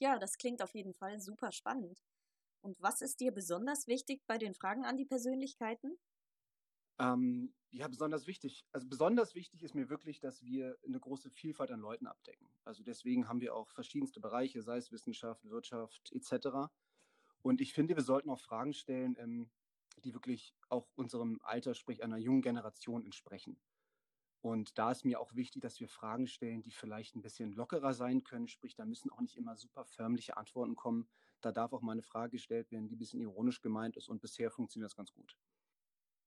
Ja, 0.01 0.19
das 0.19 0.37
klingt 0.37 0.61
auf 0.61 0.75
jeden 0.75 0.93
Fall 0.93 1.19
super 1.19 1.51
spannend. 1.51 2.05
Und 2.61 2.79
was 2.79 3.01
ist 3.01 3.21
dir 3.21 3.33
besonders 3.33 3.87
wichtig 3.87 4.21
bei 4.27 4.37
den 4.37 4.53
Fragen 4.53 4.85
an 4.85 4.99
die 4.99 5.07
Persönlichkeiten? 5.07 5.97
Ähm, 6.99 7.55
ja, 7.71 7.89
besonders 7.89 8.27
wichtig. 8.27 8.65
Also 8.73 8.89
besonders 8.89 9.35
wichtig 9.35 9.63
ist 9.63 9.75
mir 9.75 9.91
wirklich, 9.91 10.21
dass 10.21 10.43
wir 10.43 10.79
eine 10.87 10.99
große 10.99 11.31
Vielfalt 11.31 11.71
an 11.71 11.81
Leuten 11.81 12.07
abdecken. 12.07 12.49
Also 12.65 12.83
deswegen 12.83 13.29
haben 13.29 13.41
wir 13.41 13.55
auch 13.55 13.69
verschiedenste 13.69 14.21
Bereiche, 14.21 14.63
sei 14.63 14.79
es 14.79 14.93
Wissenschaft, 14.93 15.45
Wirtschaft 15.45 16.11
etc. 16.13 16.71
Und 17.43 17.61
ich 17.61 17.75
finde, 17.75 17.97
wir 17.97 18.03
sollten 18.03 18.31
auch 18.31 18.41
Fragen 18.41 18.73
stellen, 18.73 19.15
ähm, 19.19 19.51
die 20.05 20.15
wirklich 20.15 20.55
auch 20.69 20.89
unserem 20.95 21.41
Alter, 21.43 21.75
sprich 21.75 22.03
einer 22.03 22.17
jungen 22.19 22.43
Generation 22.43 23.05
entsprechen. 23.05 23.59
Und 24.41 24.79
da 24.79 24.93
ist 24.93 25.05
mir 25.05 25.21
auch 25.21 25.35
wichtig, 25.35 25.63
dass 25.63 25.81
wir 25.81 25.89
Fragen 25.89 26.27
stellen, 26.27 26.63
die 26.63 26.71
vielleicht 26.71 27.17
ein 27.17 27.23
bisschen 27.23 27.53
lockerer 27.53 27.95
sein 27.95 28.23
können. 28.23 28.49
Sprich, 28.49 28.75
da 28.75 28.85
müssen 28.85 29.11
auch 29.11 29.21
nicht 29.21 29.37
immer 29.37 29.57
super 29.57 29.85
förmliche 29.85 30.37
Antworten 30.37 30.77
kommen. 30.77 31.09
Da 31.41 31.53
darf 31.53 31.73
auch 31.73 31.83
mal 31.83 31.93
eine 31.93 32.03
Frage 32.03 32.33
gestellt 32.33 32.71
werden, 32.71 32.87
die 32.89 32.95
ein 32.95 32.99
bisschen 32.99 33.21
ironisch 33.21 33.61
gemeint 33.61 33.97
ist. 33.97 34.09
Und 34.09 34.21
bisher 34.21 34.51
funktioniert 34.51 34.91
das 34.91 34.97
ganz 34.97 35.13
gut. 35.13 35.37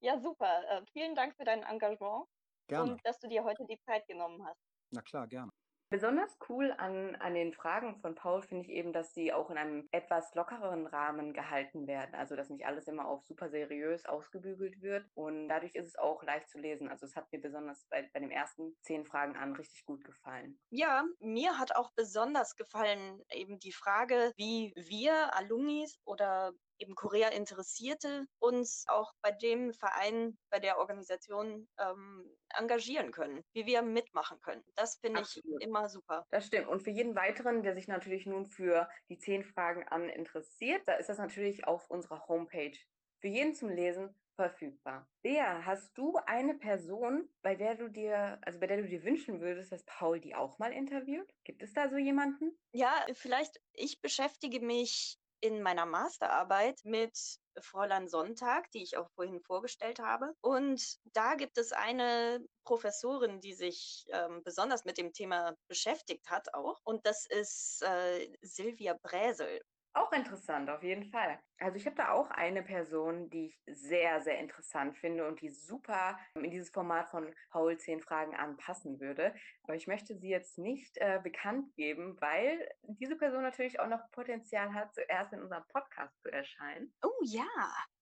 Ja, 0.00 0.18
super. 0.18 0.62
Äh, 0.68 0.82
vielen 0.92 1.14
Dank 1.14 1.36
für 1.36 1.44
dein 1.44 1.62
Engagement 1.62 2.26
Gerne. 2.68 2.92
und 2.92 3.04
dass 3.04 3.18
du 3.18 3.28
dir 3.28 3.44
heute 3.44 3.64
die 3.66 3.80
Zeit 3.80 4.06
genommen 4.06 4.44
hast. 4.46 4.60
Na 4.92 5.02
klar, 5.02 5.26
gerne. 5.26 5.50
Besonders 5.92 6.38
cool 6.48 6.72
an, 6.78 7.16
an 7.16 7.34
den 7.34 7.52
Fragen 7.52 7.96
von 8.00 8.14
Paul 8.14 8.42
finde 8.42 8.64
ich 8.64 8.70
eben, 8.70 8.92
dass 8.92 9.12
sie 9.12 9.32
auch 9.32 9.50
in 9.50 9.58
einem 9.58 9.88
etwas 9.90 10.32
lockereren 10.36 10.86
Rahmen 10.86 11.32
gehalten 11.32 11.88
werden. 11.88 12.14
Also, 12.14 12.36
dass 12.36 12.48
nicht 12.48 12.64
alles 12.64 12.86
immer 12.86 13.08
auf 13.08 13.24
super 13.24 13.50
seriös 13.50 14.06
ausgebügelt 14.06 14.80
wird. 14.82 15.04
Und 15.14 15.48
dadurch 15.48 15.74
ist 15.74 15.88
es 15.88 15.96
auch 15.96 16.22
leicht 16.22 16.48
zu 16.48 16.58
lesen. 16.58 16.88
Also, 16.88 17.06
es 17.06 17.16
hat 17.16 17.32
mir 17.32 17.40
besonders 17.40 17.86
bei, 17.90 18.08
bei 18.12 18.20
den 18.20 18.30
ersten 18.30 18.76
zehn 18.82 19.04
Fragen 19.04 19.36
an 19.36 19.56
richtig 19.56 19.84
gut 19.84 20.04
gefallen. 20.04 20.60
Ja, 20.70 21.04
mir 21.18 21.58
hat 21.58 21.74
auch 21.74 21.90
besonders 21.96 22.54
gefallen 22.54 23.22
eben 23.32 23.58
die 23.58 23.72
Frage, 23.72 24.32
wie 24.36 24.72
wir 24.76 25.34
Alumnis 25.34 25.98
oder 26.04 26.52
eben 26.80 26.94
Korea 26.94 27.28
Interessierte 27.28 28.26
uns 28.38 28.84
auch 28.88 29.12
bei 29.22 29.30
dem 29.30 29.72
Verein, 29.72 30.38
bei 30.50 30.58
der 30.58 30.78
Organisation 30.78 31.68
ähm, 31.78 32.36
engagieren 32.48 33.12
können, 33.12 33.42
wie 33.52 33.66
wir 33.66 33.82
mitmachen 33.82 34.40
können. 34.40 34.64
Das 34.74 34.96
finde 34.96 35.20
ich 35.20 35.40
immer 35.60 35.88
super. 35.88 36.26
Das 36.30 36.46
stimmt. 36.46 36.68
Und 36.68 36.82
für 36.82 36.90
jeden 36.90 37.14
weiteren, 37.14 37.62
der 37.62 37.74
sich 37.74 37.86
natürlich 37.88 38.26
nun 38.26 38.46
für 38.46 38.88
die 39.08 39.18
zehn 39.18 39.44
Fragen 39.44 39.86
an 39.88 40.08
interessiert, 40.08 40.82
da 40.86 40.94
ist 40.94 41.08
das 41.08 41.18
natürlich 41.18 41.66
auf 41.66 41.88
unserer 41.90 42.26
Homepage 42.26 42.76
für 43.20 43.28
jeden 43.28 43.54
zum 43.54 43.68
Lesen 43.68 44.14
verfügbar. 44.40 45.06
Bea, 45.22 45.66
hast 45.66 45.96
du 45.98 46.16
eine 46.24 46.54
Person, 46.54 47.28
bei 47.42 47.54
der 47.54 47.74
du 47.74 47.88
dir, 47.88 48.38
also 48.42 48.58
bei 48.58 48.66
der 48.66 48.78
du 48.78 48.88
dir 48.88 49.04
wünschen 49.04 49.42
würdest, 49.42 49.70
dass 49.70 49.84
Paul 49.84 50.18
die 50.18 50.34
auch 50.34 50.58
mal 50.58 50.72
interviewt? 50.72 51.30
Gibt 51.44 51.62
es 51.62 51.74
da 51.74 51.90
so 51.90 51.98
jemanden? 51.98 52.58
Ja, 52.72 53.04
vielleicht, 53.12 53.60
ich 53.74 54.00
beschäftige 54.00 54.60
mich 54.60 55.19
in 55.40 55.62
meiner 55.62 55.86
Masterarbeit 55.86 56.80
mit 56.84 57.18
Fräulein 57.60 58.08
Sonntag, 58.08 58.70
die 58.72 58.82
ich 58.82 58.96
auch 58.96 59.10
vorhin 59.10 59.40
vorgestellt 59.40 59.98
habe. 59.98 60.34
Und 60.40 60.98
da 61.12 61.34
gibt 61.34 61.58
es 61.58 61.72
eine 61.72 62.44
Professorin, 62.64 63.40
die 63.40 63.54
sich 63.54 64.06
ähm, 64.10 64.42
besonders 64.44 64.84
mit 64.84 64.98
dem 64.98 65.12
Thema 65.12 65.54
beschäftigt 65.68 66.30
hat 66.30 66.54
auch. 66.54 66.80
Und 66.84 67.06
das 67.06 67.26
ist 67.26 67.82
äh, 67.82 68.28
Silvia 68.42 68.96
Bräsel. 69.02 69.60
Auch 69.92 70.12
interessant, 70.12 70.70
auf 70.70 70.84
jeden 70.84 71.10
Fall. 71.10 71.40
Also 71.58 71.76
ich 71.76 71.84
habe 71.84 71.96
da 71.96 72.12
auch 72.12 72.30
eine 72.30 72.62
Person, 72.62 73.28
die 73.28 73.46
ich 73.46 73.60
sehr, 73.66 74.20
sehr 74.20 74.38
interessant 74.38 74.96
finde 74.96 75.26
und 75.26 75.40
die 75.40 75.50
super 75.50 76.16
in 76.34 76.50
dieses 76.50 76.70
Format 76.70 77.10
von 77.10 77.34
Paul 77.50 77.76
10 77.76 78.00
Fragen 78.00 78.36
anpassen 78.36 79.00
würde. 79.00 79.34
Aber 79.64 79.74
ich 79.74 79.88
möchte 79.88 80.16
sie 80.16 80.28
jetzt 80.28 80.58
nicht 80.58 80.96
äh, 80.98 81.18
bekannt 81.22 81.74
geben, 81.74 82.16
weil 82.20 82.68
diese 82.82 83.16
Person 83.16 83.42
natürlich 83.42 83.80
auch 83.80 83.88
noch 83.88 84.08
Potenzial 84.12 84.72
hat, 84.74 84.94
zuerst 84.94 85.32
in 85.32 85.42
unserem 85.42 85.64
Podcast 85.68 86.20
zu 86.22 86.32
erscheinen. 86.32 86.94
Oh 87.02 87.10
ja, 87.22 87.48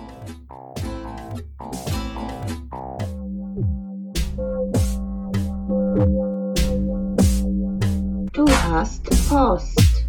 Du 8.33 8.49
hast 8.49 9.05
Post. 9.29 10.07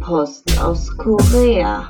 Post 0.00 0.60
aus 0.60 0.96
Korea. 0.96 1.86